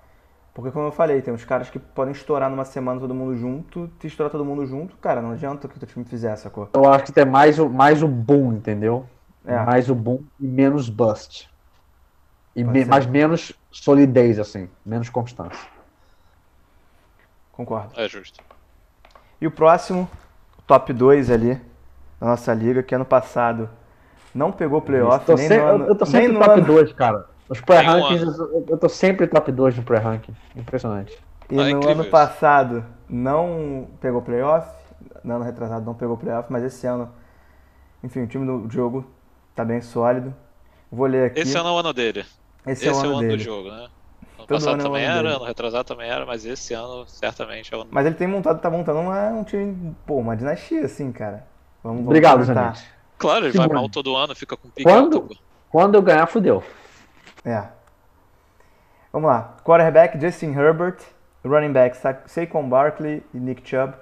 [0.54, 3.90] Porque, como eu falei, tem uns caras que podem estourar numa semana todo mundo junto.
[4.00, 6.70] Se estourar todo mundo junto, cara, não adianta o que o teu time fizer, sacou?
[6.74, 9.06] Eu acho que tem mais o, mais o boom, entendeu?
[9.46, 9.58] É.
[9.66, 11.50] Mais o boom e menos bust.
[12.56, 14.70] E me, mais menos solidez, assim.
[14.86, 15.68] Menos constância.
[17.52, 17.92] Concordo.
[18.00, 18.42] É justo.
[19.40, 20.10] E o próximo,
[20.66, 21.56] top 2 ali,
[22.20, 23.70] da nossa liga, que ano passado
[24.34, 25.86] não pegou playoff, nem sem, no ano...
[25.86, 27.26] Eu tô sempre no top 2, cara.
[27.48, 30.36] Os pré-rankings, um eu tô sempre top 2 no pré-ranking.
[30.56, 31.18] Impressionante.
[31.50, 34.68] E ah, no ano passado não pegou playoff,
[35.24, 37.12] no ano retrasado não pegou playoff, mas esse ano,
[38.04, 39.06] enfim, o time do jogo
[39.54, 40.34] tá bem sólido.
[40.92, 41.40] Vou ler aqui.
[41.42, 42.26] Esse ano é o ano dele.
[42.68, 43.76] Esse, esse é o ano, é o ano do jogo, né?
[43.76, 43.90] Ano
[44.38, 45.36] Todo passado ano também é ano era, dele.
[45.36, 48.60] ano retrasado também era, mas esse ano certamente é o ano Mas ele tem montado,
[48.60, 51.46] tá montando uma, um time, pô, uma dinastia, assim, cara.
[51.84, 52.96] Vamos, vamos Obrigado, gente.
[53.18, 53.76] Claro, ele que vai bom.
[53.76, 55.38] mal todo ano, fica com pique quando, alto.
[55.70, 56.64] Quando eu ganhar, fudeu.
[57.44, 57.64] É.
[59.12, 59.56] Vamos lá.
[59.64, 60.98] Quarterback Justin Herbert,
[61.44, 63.94] running back Saquon Barkley e Nick Chubb,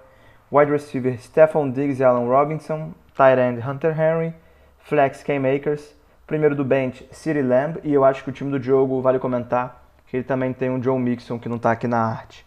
[0.51, 4.34] wide receiver Stephon Diggs e Allen Robinson, tight end Hunter Henry,
[4.80, 5.93] flex Cam Akers,
[6.26, 9.84] primeiro do bench City Lamb e eu acho que o time do Diogo vale comentar
[10.07, 12.45] que ele também tem um Joe Mixon que não está aqui na arte,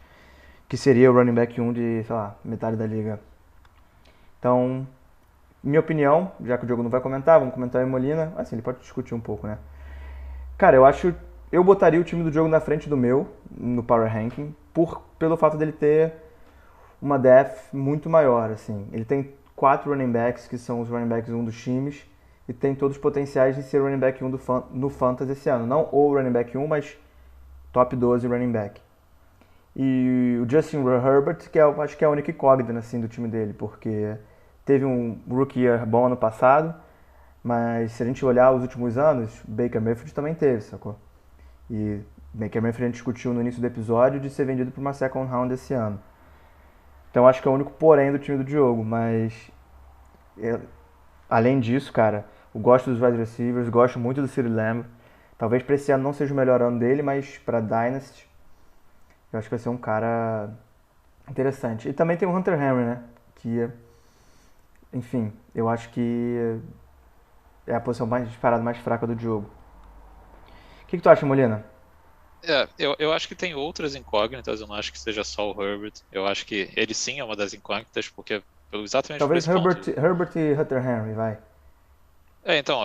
[0.68, 3.18] que seria o running back 1 de, sei lá, metade da liga.
[4.38, 4.86] Então,
[5.62, 8.62] minha opinião, já que o Diogo não vai comentar, vamos comentar em Molina, assim, ele
[8.62, 9.58] pode discutir um pouco, né?
[10.56, 11.12] Cara, eu acho.
[11.50, 15.36] Eu botaria o time do jogo na frente do meu, no Power Ranking, por, pelo
[15.36, 16.12] fato dele ter
[17.02, 18.88] uma depth muito maior, assim.
[18.92, 22.06] Ele tem quatro running backs, que são os running backs 1 dos times,
[22.48, 24.40] e tem todos os potenciais de ser running back 1 do,
[24.70, 25.66] no Fantasy esse ano.
[25.66, 26.96] Não o running back 1, mas
[27.72, 28.80] top 12 running back.
[29.74, 33.28] E o Justin Herbert, que é, acho que é a única incógnita assim, do time
[33.28, 34.16] dele, porque
[34.64, 36.74] teve um rookie year bom ano passado,
[37.44, 40.96] mas se a gente olhar os últimos anos, Baker Mayfield também teve, sacou?
[41.70, 42.00] E
[42.32, 45.30] Baker Mayfield a gente discutiu no início do episódio de ser vendido por uma second
[45.30, 46.00] round esse ano.
[47.10, 49.50] Então acho que é o único porém do time do Diogo, mas
[50.38, 50.60] eu,
[51.28, 52.24] além disso, cara,
[52.56, 54.86] eu gosto dos wide receivers, gosto muito do City Lamb.
[55.36, 58.26] Talvez para esse ano não seja o melhor ano dele, mas para Dynasty
[59.30, 60.50] eu acho que vai ser um cara
[61.28, 61.88] interessante.
[61.88, 63.02] E também tem o Hunter Henry, né?
[63.36, 63.68] que,
[64.92, 66.58] enfim, eu acho que
[67.66, 69.50] é a posição mais disparada, mais fraca do jogo.
[70.82, 71.62] O que, que tu acha, Molina?
[72.42, 75.62] É, eu, eu acho que tem outras incógnitas, eu não acho que seja só o
[75.62, 75.94] Herbert.
[76.10, 79.90] Eu acho que ele sim é uma das incógnitas, porque pelo exatamente Talvez Herbert, ponto...
[79.90, 81.38] Herbert e Hunter Henry, vai.
[82.46, 82.80] É, então,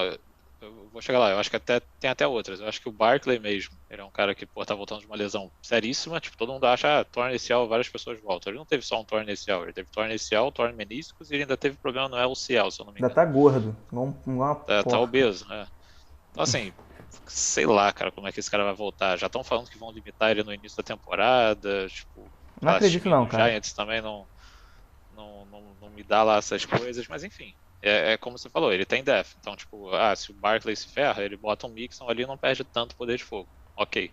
[0.59, 1.29] eu vou chegar lá.
[1.31, 2.59] Eu acho que até tem até outras.
[2.59, 5.05] Eu acho que o Barkley mesmo, ele é um cara que, pô, tá voltando de
[5.05, 6.19] uma lesão seríssima.
[6.19, 8.51] Tipo, todo mundo acha, ah, torno inicial, várias pessoas voltam.
[8.51, 11.43] Ele não teve só um torno inicial, ele teve torno inicial, torno meniscos e ele
[11.43, 13.11] ainda teve problema no LCL, se eu não me engano.
[13.11, 13.75] Ainda tá gordo.
[13.91, 15.67] Vamos, vamos é, tá obeso, né?
[16.31, 16.71] Então, assim,
[17.27, 19.17] sei lá, cara, como é que esse cara vai voltar.
[19.17, 21.87] Já estão falando que vão limitar ele no início da temporada.
[21.87, 22.31] Tipo,
[22.61, 23.49] não acredito não, cara.
[23.49, 24.27] Giants também não,
[25.11, 27.53] não, não, não me dá lá essas coisas, mas enfim.
[27.81, 29.33] É, é, como você falou, ele tem def.
[29.39, 32.37] Então, tipo, ah, se o Barkley se ferra, ele bota um Mixon ali e não
[32.37, 33.49] perde tanto poder de fogo.
[33.75, 34.11] Ok.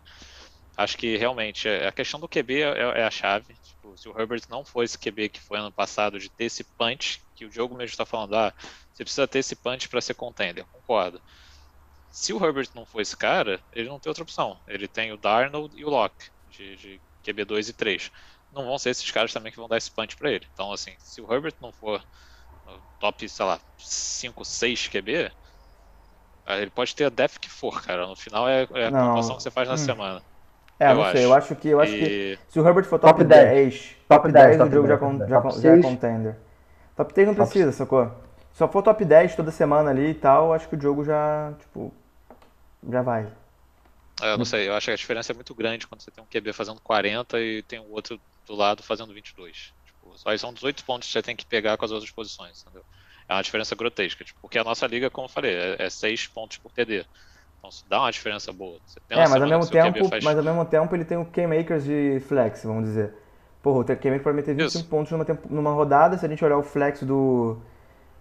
[0.76, 3.54] Acho que realmente é, a questão do QB é, é a chave.
[3.62, 6.64] Tipo, se o Herbert não for esse QB que foi ano passado, de ter esse
[6.64, 8.54] punch, que o jogo mesmo está falando, ah,
[8.92, 10.64] você precisa ter esse punch para ser contender.
[10.66, 11.20] Concordo.
[12.10, 14.58] Se o Herbert não for esse cara, ele não tem outra opção.
[14.66, 18.10] Ele tem o Darnold e o Locke, de, de QB 2 e 3.
[18.52, 20.46] Não vão ser esses caras também que vão dar esse punch para ele.
[20.54, 22.02] Então, assim, se o Herbert não for
[22.98, 25.30] top, sei lá, 5, 6 QB,
[26.46, 28.06] ele pode ter a def que for, cara.
[28.06, 29.08] No final é, é a não.
[29.08, 29.78] pontuação que você faz na hum.
[29.78, 30.22] semana.
[30.80, 31.98] É, eu não sei, eu acho que eu acho e...
[31.98, 35.28] que se o Herbert for top, top 10, 10, top 10, 10 o jogo 10,
[35.28, 36.36] já, já, já é contender.
[36.96, 38.06] Top 10 não precisa, sacou?
[38.52, 41.52] Se só for top 10 toda semana ali e tal, acho que o jogo já,
[41.58, 41.92] tipo,
[42.88, 43.26] já vai.
[44.22, 46.22] É, eu não sei, eu acho que a diferença é muito grande quando você tem
[46.22, 49.72] um QB fazendo 40 e tem o outro do lado fazendo 22.
[50.16, 52.84] Só aí são 18 pontos que você tem que pegar com as outras posições, entendeu?
[53.28, 56.28] É uma diferença grotesca, tipo, porque a nossa liga, como eu falei, é, é 6
[56.28, 57.04] pontos por TD.
[57.58, 58.78] Então isso dá uma diferença boa.
[59.10, 60.24] é, mas ao, mesmo tempo, faz...
[60.24, 63.12] mas ao mesmo tempo ele tem o K-Makers de flex, vamos dizer.
[63.62, 64.88] Porra, o K-Maker pode meter 25 isso.
[64.88, 67.58] pontos numa, tempo, numa rodada, se a gente olhar o flex do.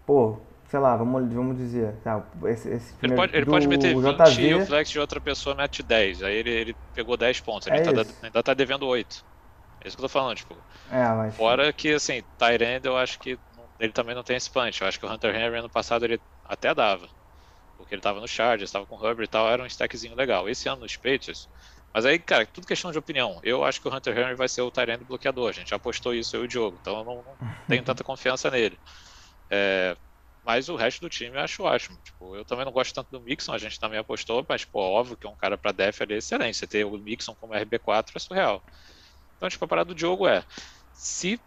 [0.05, 1.93] Pô, sei lá, vamos, vamos dizer.
[2.03, 5.21] Tá, esse, esse ele pode, ele pode meter 20 JV, e o flex de outra
[5.21, 6.23] pessoa mete 10.
[6.23, 7.67] Aí ele, ele pegou 10 pontos.
[7.67, 9.23] Ele é tá, ainda tá devendo 8.
[9.87, 10.53] É isso que eu tô falando, tipo.
[10.91, 11.35] É, mas...
[11.35, 13.39] Fora que, assim, Tyrande eu acho que
[13.79, 14.81] ele também não tem esse punch.
[14.81, 17.07] Eu acho que o Hunter Henry ano passado ele até dava.
[17.77, 20.49] Porque ele tava no Chargers, tava com o Hubbard e tal, era um stackzinho legal.
[20.49, 21.47] Esse ano nos Patriots.
[21.93, 23.39] Mas aí, cara, tudo questão de opinião.
[23.43, 25.49] Eu acho que o Hunter Henry vai ser o Tyrande bloqueador.
[25.49, 26.77] A gente já apostou isso eu e o Diogo.
[26.81, 27.37] Então eu não, não
[27.69, 28.77] tenho tanta confiança nele.
[29.49, 29.95] É,
[30.43, 31.97] mas o resto do time eu acho ótimo.
[32.03, 35.17] Tipo, eu também não gosto tanto do Mixon, a gente também apostou, mas, pô, óbvio
[35.17, 36.57] que é um cara pra def ali excelente.
[36.57, 38.63] Você ter o Mixon como RB4 é surreal.
[39.37, 40.43] Então, tipo, a parada do jogo é:
[40.93, 41.39] se,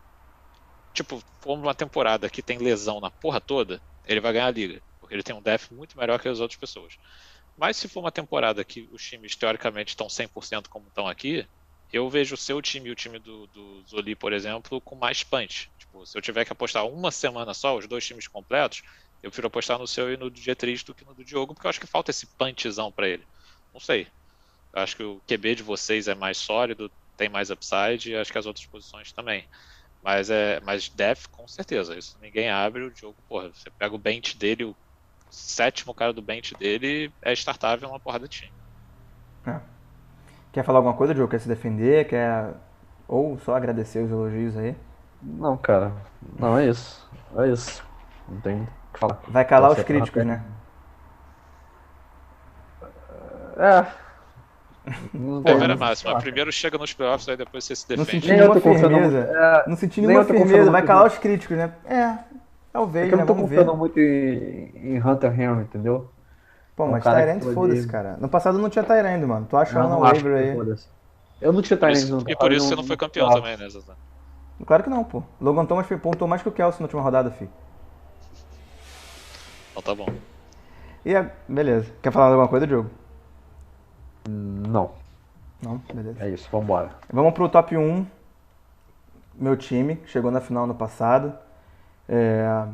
[0.95, 4.83] tipo, for uma temporada que tem lesão na porra toda, ele vai ganhar a liga.
[5.01, 6.97] Porque ele tem um def muito melhor que as outras pessoas.
[7.57, 11.47] Mas se for uma temporada que os times teoricamente estão 100% como estão aqui,
[11.93, 15.23] eu vejo o seu time e o time do, do Zoli, por exemplo, com mais
[15.23, 15.71] punch.
[15.79, 18.83] Tipo, se eu tiver que apostar uma semana só, os dois times completos,
[19.23, 21.67] eu prefiro apostar no seu e no do Dietrich do que no do Diogo, porque
[21.67, 23.27] eu acho que falta esse punchzão para ele.
[23.73, 24.07] Não sei.
[24.73, 28.33] Eu acho que o QB de vocês é mais sólido, tem mais upside e acho
[28.33, 29.47] que as outras posições também.
[30.03, 33.99] Mas é, mas def com certeza, isso ninguém abre o jogo, porra, você pega o
[33.99, 34.75] bench dele, o
[35.31, 38.53] sétimo cara do bench dele é startável uma porrada de time.
[39.47, 39.61] É.
[40.51, 41.31] Quer falar alguma coisa, Diogo?
[41.31, 42.09] Quer se defender?
[42.09, 42.55] Quer
[43.07, 44.75] ou só agradecer os elogios aí?
[45.23, 45.93] Não, cara.
[46.39, 47.07] Não, é isso.
[47.37, 47.85] É isso.
[48.27, 49.21] Não tem o que falar.
[49.29, 50.43] Vai calar os críticos, né?
[53.59, 54.10] É.
[55.45, 56.19] Primeira máxima.
[56.19, 58.15] Primeiro chega nos playoffs, aí depois você se defende.
[58.15, 59.19] Não senti nenhuma firmeza.
[59.19, 60.71] É, não senti nenhuma firmeza.
[60.71, 61.73] Vai calar os críticos, né?
[61.85, 62.19] É,
[62.73, 63.25] talvez, é eu né?
[63.25, 66.11] não tô confiando muito em, em, Hunter Henry, entendeu?
[66.75, 68.17] Pô, mas um Tyrant, foda-se, cara.
[68.21, 69.47] No passado não tinha Tyrant, mano.
[69.49, 70.77] Tu acha no waiver aí?
[71.41, 73.37] Eu não tinha Tyrant no E por isso você não foi campeão não.
[73.37, 73.95] também, né, Zazan?
[74.67, 75.23] Claro que não, pô.
[75.41, 77.49] Logan Thomas pontuou mais que o Kelsey na última rodada, fi.
[79.71, 80.09] Então tá bom.
[81.05, 81.31] E a...
[81.49, 81.91] beleza.
[82.03, 82.91] Quer falar alguma coisa, Diogo?
[84.29, 84.91] Não.
[85.63, 85.81] Não?
[85.93, 86.25] Beleza.
[86.25, 86.91] É isso, vamos embora.
[87.13, 88.07] Vamos pro top 1.
[89.35, 91.33] Meu time, chegou na final no passado.
[92.09, 92.67] É...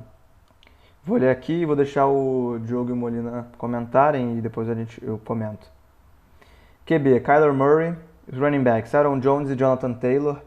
[1.05, 4.75] Vou ler aqui e vou deixar o Diogo e o Molina comentarem e depois a
[4.75, 5.69] gente, eu comento.
[6.85, 7.95] QB, Kyler Murray.
[8.33, 10.41] Running backs, Aaron Jones e Jonathan Taylor.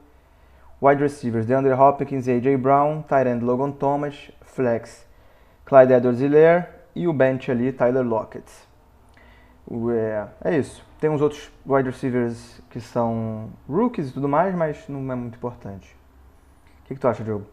[0.81, 2.57] Wide receivers, DeAndre Hopkins e A.J.
[2.57, 3.01] Brown.
[3.03, 4.31] Tight end, Logan Thomas.
[4.41, 5.05] Flex,
[5.65, 6.65] Clyde Edwards-Helaire.
[6.93, 8.51] E o bench ali, Tyler Lockett.
[9.93, 10.83] É, é isso.
[10.99, 15.37] Tem uns outros wide receivers que são rookies e tudo mais, mas não é muito
[15.37, 15.95] importante.
[16.83, 17.45] O que, que tu acha, Diogo?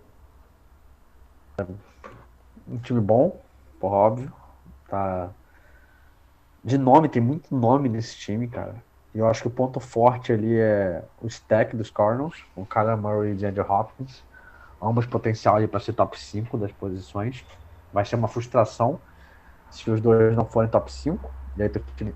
[2.66, 3.40] Um time bom,
[3.78, 4.32] por óbvio.
[4.88, 5.30] Tá...
[6.64, 8.74] De nome, tem muito nome nesse time, cara.
[9.14, 12.96] E eu acho que o ponto forte ali é o stack dos Cardinals, com Kyler
[12.96, 14.24] Murray e Andrew Hopkins.
[14.82, 17.46] ambos potencial para ser top 5 das posições.
[17.92, 19.00] Vai ser uma frustração
[19.70, 21.30] se os dois não forem top 5.
[21.56, 21.70] E aí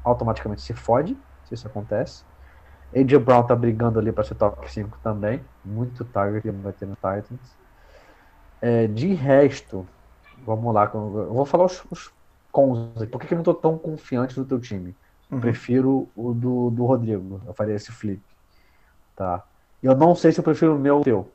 [0.04, 2.24] automaticamente se fode se isso acontece.
[2.94, 5.40] AJ Brown tá brigando ali para ser top 5 também.
[5.64, 7.56] Muito target vai ter no Titans.
[8.60, 9.86] É, de resto,
[10.44, 10.90] vamos lá.
[10.92, 12.12] Eu vou falar os, os
[12.50, 12.90] cons.
[13.10, 14.94] Por que, que eu não tô tão confiante no teu time?
[15.30, 15.40] Uhum.
[15.40, 17.40] Prefiro o do, do Rodrigo.
[17.46, 18.22] Eu faria esse flip.
[19.14, 19.44] Tá.
[19.82, 21.32] Eu não sei se eu prefiro o meu ou o teu.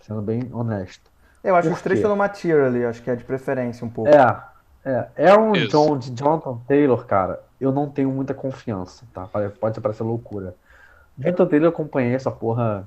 [0.00, 1.10] Sendo bem honesto.
[1.42, 3.88] Eu acho que os três estão no tier ali, acho que é de preferência um
[3.88, 4.10] pouco.
[4.10, 4.44] É,
[4.84, 5.30] é.
[5.30, 5.68] Aaron Isso.
[5.68, 9.28] Jones e Jonathan Taylor, cara, eu não tenho muita confiança, tá?
[9.60, 10.54] Pode parecer loucura.
[11.18, 12.86] Jonathan Taylor eu acompanhei essa porra.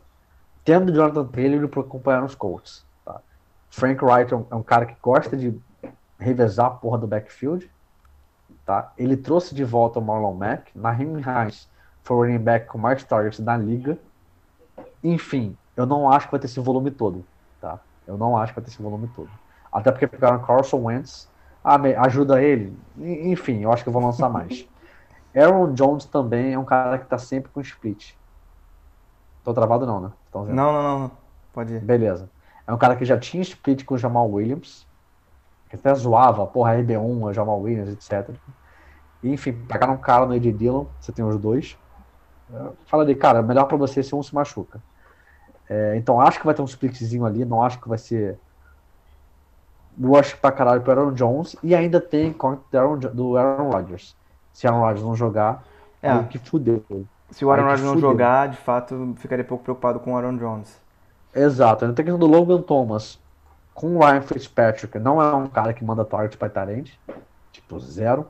[0.64, 2.86] Tendo Jonathan Taylor para acompanhar os Colts.
[3.04, 3.22] Tá?
[3.70, 5.58] Frank Wright é um, é um, cara que gosta de
[6.20, 7.70] revezar a porra do backfield.
[8.66, 8.92] Tá?
[8.98, 10.72] Ele trouxe de volta o Marlon Mack.
[10.76, 11.68] Naheem Hines
[12.04, 13.98] foi o running back com mais targets da liga.
[15.04, 17.26] Enfim, eu não acho que vai ter esse volume todo.
[17.60, 17.80] Tá?
[18.06, 19.30] Eu não acho que vai ter esse volume todo.
[19.72, 21.29] Até porque pegaram Carson Wentz.
[21.64, 22.78] Ah, ajuda ele.
[22.98, 24.68] Enfim, eu acho que eu vou lançar mais.
[25.36, 28.14] Aaron Jones também é um cara que tá sempre com split.
[29.44, 30.12] Tô travado não, né?
[30.34, 31.12] Não, não, não, não.
[31.54, 31.80] Pode ir.
[31.82, 32.30] Beleza.
[32.66, 34.88] É um cara que já tinha split com o Jamal Williams.
[35.70, 38.36] Que até zoava, porra, RB1, o Jamal Williams, etc.
[39.24, 41.78] enfim, pegaram um cara no Ed Dillon, você tem os dois.
[42.88, 44.82] Fala de cara, melhor para você se um se machuca.
[45.70, 48.40] É, então acho que vai ter um splitzinho ali, não acho que vai ser
[50.02, 54.16] rush pra caralho pro Aaron Jones e ainda tem do Aaron, do Aaron Rodgers.
[54.54, 55.64] Se Aaron Rodgers não jogar,
[56.02, 56.10] é.
[56.10, 56.84] aí que fudeu.
[57.32, 60.80] Se o Aaron Rodgers não jogar, de fato, ficaria pouco preocupado com o Aaron Jones.
[61.34, 61.86] Exato.
[61.86, 63.20] Ainda tem questão do Logan Thomas
[63.74, 64.98] com o Ryan Fitzpatrick.
[65.00, 67.00] Não é um cara que manda target para Tarente.
[67.52, 68.28] Tipo, zero.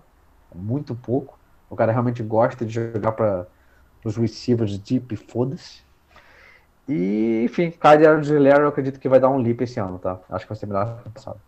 [0.54, 1.38] Muito pouco.
[1.70, 3.48] O cara realmente gosta de jogar para
[4.04, 5.82] os receivers deep, foda-se.
[6.88, 10.20] E, enfim, Kyle Aguilera eu acredito que vai dar um leap esse ano, tá?
[10.30, 11.40] Acho que vai ser melhor que passado.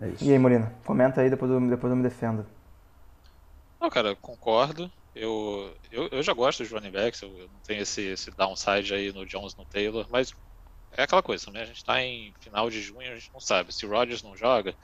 [0.00, 0.24] É isso.
[0.24, 0.72] E aí, Molina?
[0.84, 2.46] Comenta aí, depois eu, depois eu me defendo.
[3.80, 4.90] Não, cara, concordo.
[5.14, 8.92] Eu, eu, eu já gosto dos running backs, eu, eu não tenho esse, esse downside
[8.92, 10.30] aí no Jones no Taylor, mas
[10.92, 11.62] é aquela coisa, né?
[11.62, 13.72] A gente tá em final de junho, a gente não sabe.
[13.72, 14.76] Se o Rodgers não joga,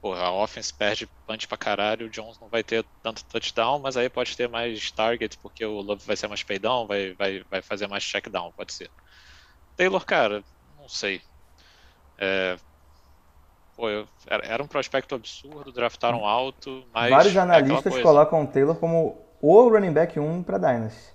[0.00, 3.96] porra, a offense perde punch pra caralho, o Jones não vai ter tanto touchdown, mas
[3.96, 7.62] aí pode ter mais target, porque o Love vai ser mais paydown, vai, vai, vai
[7.62, 8.90] fazer mais checkdown, pode ser.
[9.76, 10.42] Taylor, cara,
[10.76, 11.22] não sei.
[12.18, 12.56] É,
[13.76, 17.10] pô, eu, era, era, um prospecto absurdo, draftaram alto, mas.
[17.10, 21.14] Vários é analistas é colocam o Taylor como o running back 1 pra Dynasty.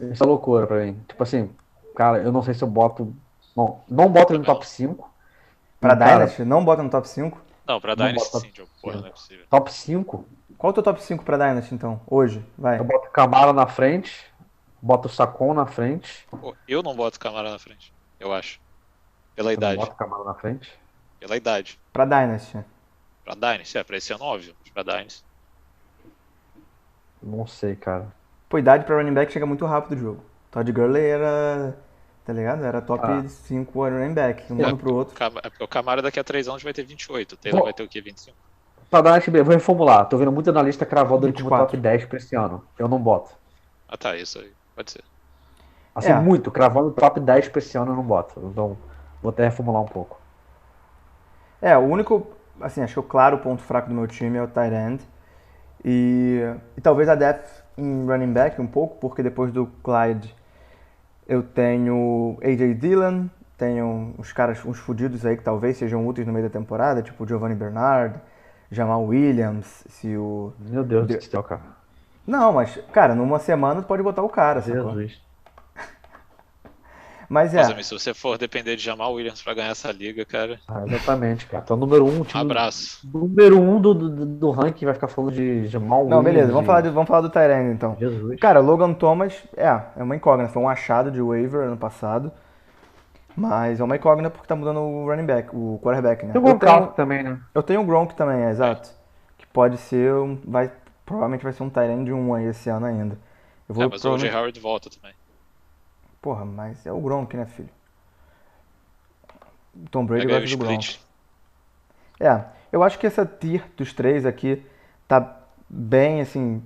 [0.00, 1.00] Isso é loucura pra mim.
[1.08, 1.50] Tipo assim,
[1.94, 3.14] cara, eu não sei se eu boto.
[3.56, 5.10] Não, não boto ele no top 5.
[5.80, 6.44] Pra cara, Dynasty?
[6.44, 7.40] Não bota no top 5?
[7.66, 8.66] Não, pra Dynasty sim, Joe.
[8.82, 9.46] Porra, não é possível.
[9.48, 10.24] Top 5?
[10.58, 12.00] Qual é o teu top 5 pra Dynasty, então?
[12.06, 12.78] Hoje, vai.
[12.78, 14.24] Eu boto Camara na frente,
[14.80, 16.26] boto Sacon na frente.
[16.30, 18.60] Pô, eu não boto Camara na frente, eu acho.
[19.34, 19.76] Pela Você idade.
[19.78, 20.78] Não boto Camara na frente?
[21.24, 21.80] Pela idade.
[21.90, 22.58] Pra Dynasty.
[23.24, 24.54] Pra Dynasty, é, pra esse ano, óbvio.
[24.74, 25.24] Pra Dynasty.
[27.22, 28.12] Não sei, cara.
[28.46, 30.24] Pô, idade pra running back chega muito rápido o jogo.
[30.50, 31.74] Todd Gurley era
[32.26, 32.62] Tá ligado?
[32.62, 33.24] Era top ah.
[33.26, 35.14] 5 running back, um é, ano pro outro.
[35.42, 37.72] É porque o Camara daqui a 3 anos vai ter 28, o Taylor Bom, vai
[37.72, 38.02] ter o quê?
[38.02, 38.36] 25?
[38.90, 40.06] Pra dar vou reformular.
[40.06, 42.62] Tô vendo muito analista cravando ele como top 10 pra esse ano.
[42.78, 43.30] Eu não boto.
[43.88, 44.52] Ah tá, isso aí.
[44.76, 45.02] Pode ser.
[45.94, 46.18] Assim, é.
[46.18, 46.50] muito.
[46.50, 48.40] Cravando top 10 pra esse ano eu não boto.
[48.44, 48.76] Então,
[49.22, 50.18] vou até reformular um pouco.
[51.64, 52.26] É, o único,
[52.60, 55.02] assim, acho que o claro ponto fraco do meu time é o tight end.
[55.82, 56.38] E,
[56.76, 57.48] e talvez a depth
[57.78, 60.34] em running back um pouco, porque depois do Clyde
[61.26, 66.34] eu tenho AJ Dillon, tenho uns caras, uns fudidos aí que talvez sejam úteis no
[66.34, 68.20] meio da temporada, tipo Giovanni Bernard,
[68.70, 70.52] Jamal Williams, se o.
[70.58, 71.62] Meu Deus do céu, cara.
[72.26, 75.18] Não, mas, cara, numa semana tu pode botar o cara, Jesus.
[77.28, 77.74] Mas é.
[77.74, 80.58] Mas, se você for depender de Jamal Williams pra ganhar essa liga, cara.
[80.68, 81.62] Ah, exatamente, cara.
[81.64, 83.08] Então, número um, time, Abraço.
[83.12, 86.16] Número um do, do, do ranking vai ficar falando de Jamal Williams.
[86.16, 87.96] Não, beleza, vamos falar, de, vamos falar do Tyrene então.
[87.98, 88.38] Jesus.
[88.40, 90.52] Cara, Logan Thomas, é, é uma incógnita.
[90.52, 92.32] Foi um achado de waiver ano passado.
[93.36, 96.32] Mas é uma incógnita porque tá mudando o running back, o quarterback, né?
[96.32, 97.40] Tem o Gronk também, né?
[97.52, 98.90] Eu tenho o Gronk também, é, exato.
[99.36, 100.70] Que pode ser, um, vai,
[101.04, 103.18] provavelmente vai ser um Tyrene de um aí esse ano ainda.
[103.68, 104.28] Eu vou é, mas provavelmente...
[104.28, 104.38] o J.
[104.38, 105.14] Howard volta também.
[106.24, 107.68] Porra, mas é o Gronk, né, filho?
[109.90, 110.98] Tom Brady gosta do Gronk.
[112.18, 114.64] É, eu acho que essa tier dos três aqui
[115.06, 115.36] tá
[115.68, 116.62] bem, assim,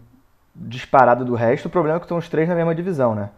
[0.55, 1.67] disparado do resto.
[1.67, 3.31] O problema é que estão os três na mesma divisão, né?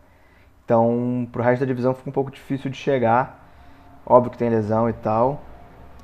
[0.63, 3.43] Então, pro resto da divisão fica um pouco difícil de chegar.
[4.05, 5.41] Óbvio que tem lesão e tal.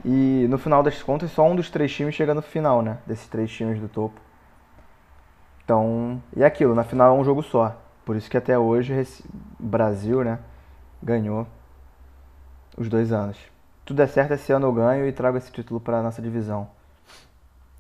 [0.03, 2.97] E no final das contas, só um dos três times chega no final, né?
[3.05, 4.19] Desses três times do topo.
[5.63, 7.77] Então, e é aquilo, na final é um jogo só.
[8.07, 8.95] Por isso que até hoje
[9.59, 10.39] o Brasil, né,
[11.03, 11.45] ganhou
[12.79, 13.37] os dois anos.
[13.85, 16.71] Tudo é certo, esse ano eu ganho e trago esse título para nossa divisão.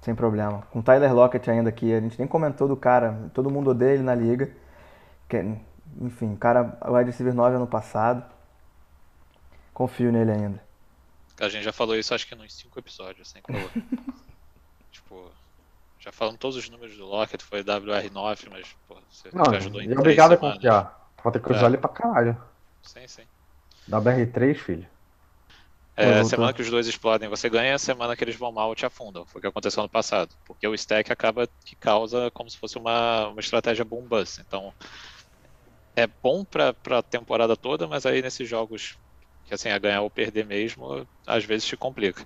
[0.01, 0.62] Sem problema.
[0.72, 4.03] Com Tyler Lockett ainda aqui, a gente nem comentou do cara, todo mundo odeia ele
[4.03, 4.51] na liga.
[5.29, 5.45] Que,
[6.01, 8.24] enfim, o cara, o wide receiver 9 ano passado.
[9.72, 10.61] Confio nele ainda.
[11.39, 13.70] A gente já falou isso acho que nos 5 episódios, sem color.
[14.91, 15.31] tipo,
[16.07, 19.93] já falando todos os números do Lockett, foi WR9, mas pô, você Não, ajudou em
[19.93, 21.11] Obrigado a confiar.
[21.21, 21.69] Pode ter que usar é.
[21.71, 22.41] ele pra caralho.
[22.83, 23.25] Sim, sim.
[23.91, 24.89] WR3, filho.
[25.97, 28.87] É, semana que os dois explodem você ganha, a semana que eles vão mal te
[28.87, 29.27] afundam.
[29.27, 30.37] Foi o que aconteceu no passado.
[30.45, 34.41] Porque o stack acaba que causa como se fosse uma, uma estratégia boom bust.
[34.41, 34.73] Então,
[35.97, 38.97] é bom pra, pra temporada toda, mas aí nesses jogos
[39.47, 42.25] que assim, a ganhar ou perder mesmo, às vezes te complica.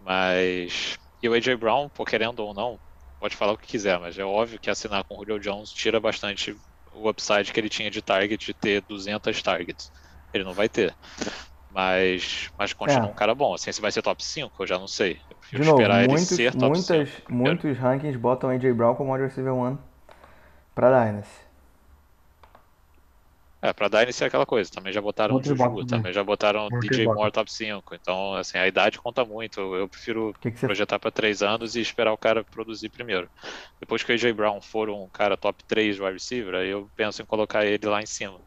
[0.00, 0.98] Mas.
[1.22, 2.78] E o AJ Brown, por querendo ou não,
[3.20, 6.00] pode falar o que quiser, mas é óbvio que assinar com o Julio Jones tira
[6.00, 6.56] bastante
[6.94, 9.92] o upside que ele tinha de target de ter 200 targets.
[10.32, 10.94] Ele não vai ter.
[11.70, 13.10] Mas, mas continua é.
[13.10, 13.54] um cara bom.
[13.54, 15.20] Assim, se vai ser top 5, eu já não sei.
[15.52, 17.32] Eu de novo, esperar muitos, ele ser top muitas, 5.
[17.32, 19.78] Muitos rankings botam AJ Brown como wide receiver 1
[20.74, 21.49] para Dynasty.
[23.62, 27.04] É, pra Dynasty é aquela coisa, também já botaram o Juju, também já botaram DJ
[27.04, 27.14] bom.
[27.14, 27.94] Moore top 5.
[27.94, 29.60] Então, assim, a idade conta muito.
[29.74, 30.66] Eu prefiro que que você...
[30.66, 33.28] projetar para 3 anos e esperar o cara produzir primeiro.
[33.78, 37.20] Depois que o AJ Brown for um cara top 3 wide receiver, aí eu penso
[37.20, 38.40] em colocar ele lá em cima.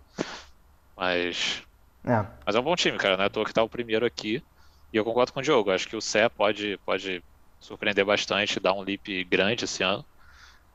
[0.97, 1.61] Mas.
[2.03, 2.25] É.
[2.43, 3.29] Mas é um bom time, cara, né?
[3.29, 4.43] Tô que tá o primeiro aqui.
[4.91, 5.71] E eu concordo com o Diogo.
[5.71, 7.23] Acho que o Sé pode, pode
[7.59, 10.03] surpreender bastante, dar um leap grande esse ano.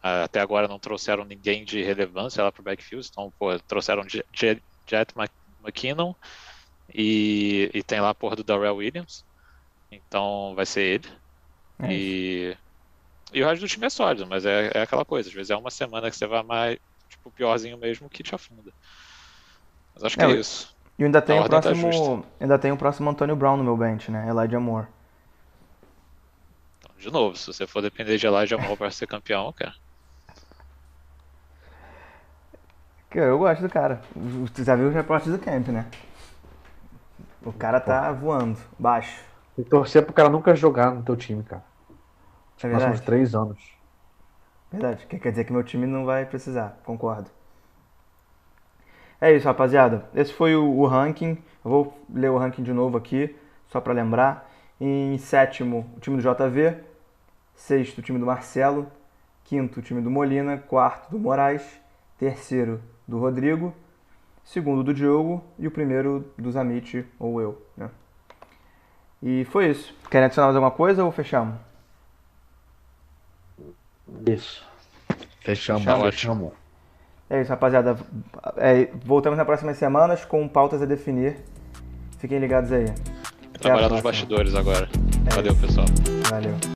[0.03, 4.63] Ah, até agora não trouxeram ninguém de relevância lá pro backfield, então, pô, trouxeram Jet,
[4.89, 5.13] Jet
[5.61, 6.15] McKinnon
[6.95, 9.25] e, e tem lá a porra do Darrell Williams.
[9.91, 11.09] Então vai ser ele.
[11.81, 12.57] É e,
[13.33, 15.29] e o resto do time é sólido, mas é, é aquela coisa.
[15.29, 16.79] Às vezes é uma semana que você vai mais,
[17.09, 18.73] tipo, piorzinho mesmo que te afunda.
[19.95, 20.77] Mas acho que é, é isso.
[20.99, 23.77] E ainda tem, o tá próximo, tá ainda tem o próximo Antônio Brown no meu
[23.77, 24.29] bench, né?
[24.29, 24.89] Elijah Moore.
[26.79, 29.75] Então, de novo, se você for depender de Elijah Moore para ser campeão, cara.
[33.15, 34.03] Eu gosto do cara.
[34.15, 35.87] Você já viu os reportes do camp, né?
[37.43, 39.25] O cara tá voando, baixo.
[39.55, 41.65] Que torcer pro cara nunca jogar no teu time, cara.
[42.59, 42.85] É verdade.
[42.85, 43.59] Próximos três anos.
[44.71, 45.07] Verdade.
[45.07, 47.31] Quer dizer que meu time não vai precisar, concordo.
[49.21, 50.05] É isso, rapaziada.
[50.15, 51.39] Esse foi o, o ranking.
[51.65, 53.35] Eu vou ler o ranking de novo aqui,
[53.67, 54.49] só para lembrar.
[54.81, 56.77] Em sétimo, o time do JV.
[57.55, 58.87] Sexto, o time do Marcelo.
[59.45, 60.59] Quinto, o time do Molina.
[60.59, 61.81] Quarto, do Moraes.
[62.19, 63.75] Terceiro, do Rodrigo,
[64.45, 67.91] segundo do Diogo e o primeiro do Zamit ou eu, né?
[69.23, 69.95] E foi isso.
[70.11, 71.57] Querem adicionar mais alguma coisa ou fechamos?
[74.27, 74.65] Isso.
[75.41, 76.11] Fechamos, fechamos.
[76.11, 76.53] fechamos.
[77.31, 77.99] É isso, rapaziada.
[78.57, 81.37] É, voltamos nas próximas semanas com pautas a definir.
[82.19, 82.87] Fiquem ligados aí.
[83.61, 84.89] Trabalhar nos bastidores agora.
[85.27, 85.61] É Valeu, isso.
[85.61, 85.87] pessoal.
[86.31, 86.59] Valeu.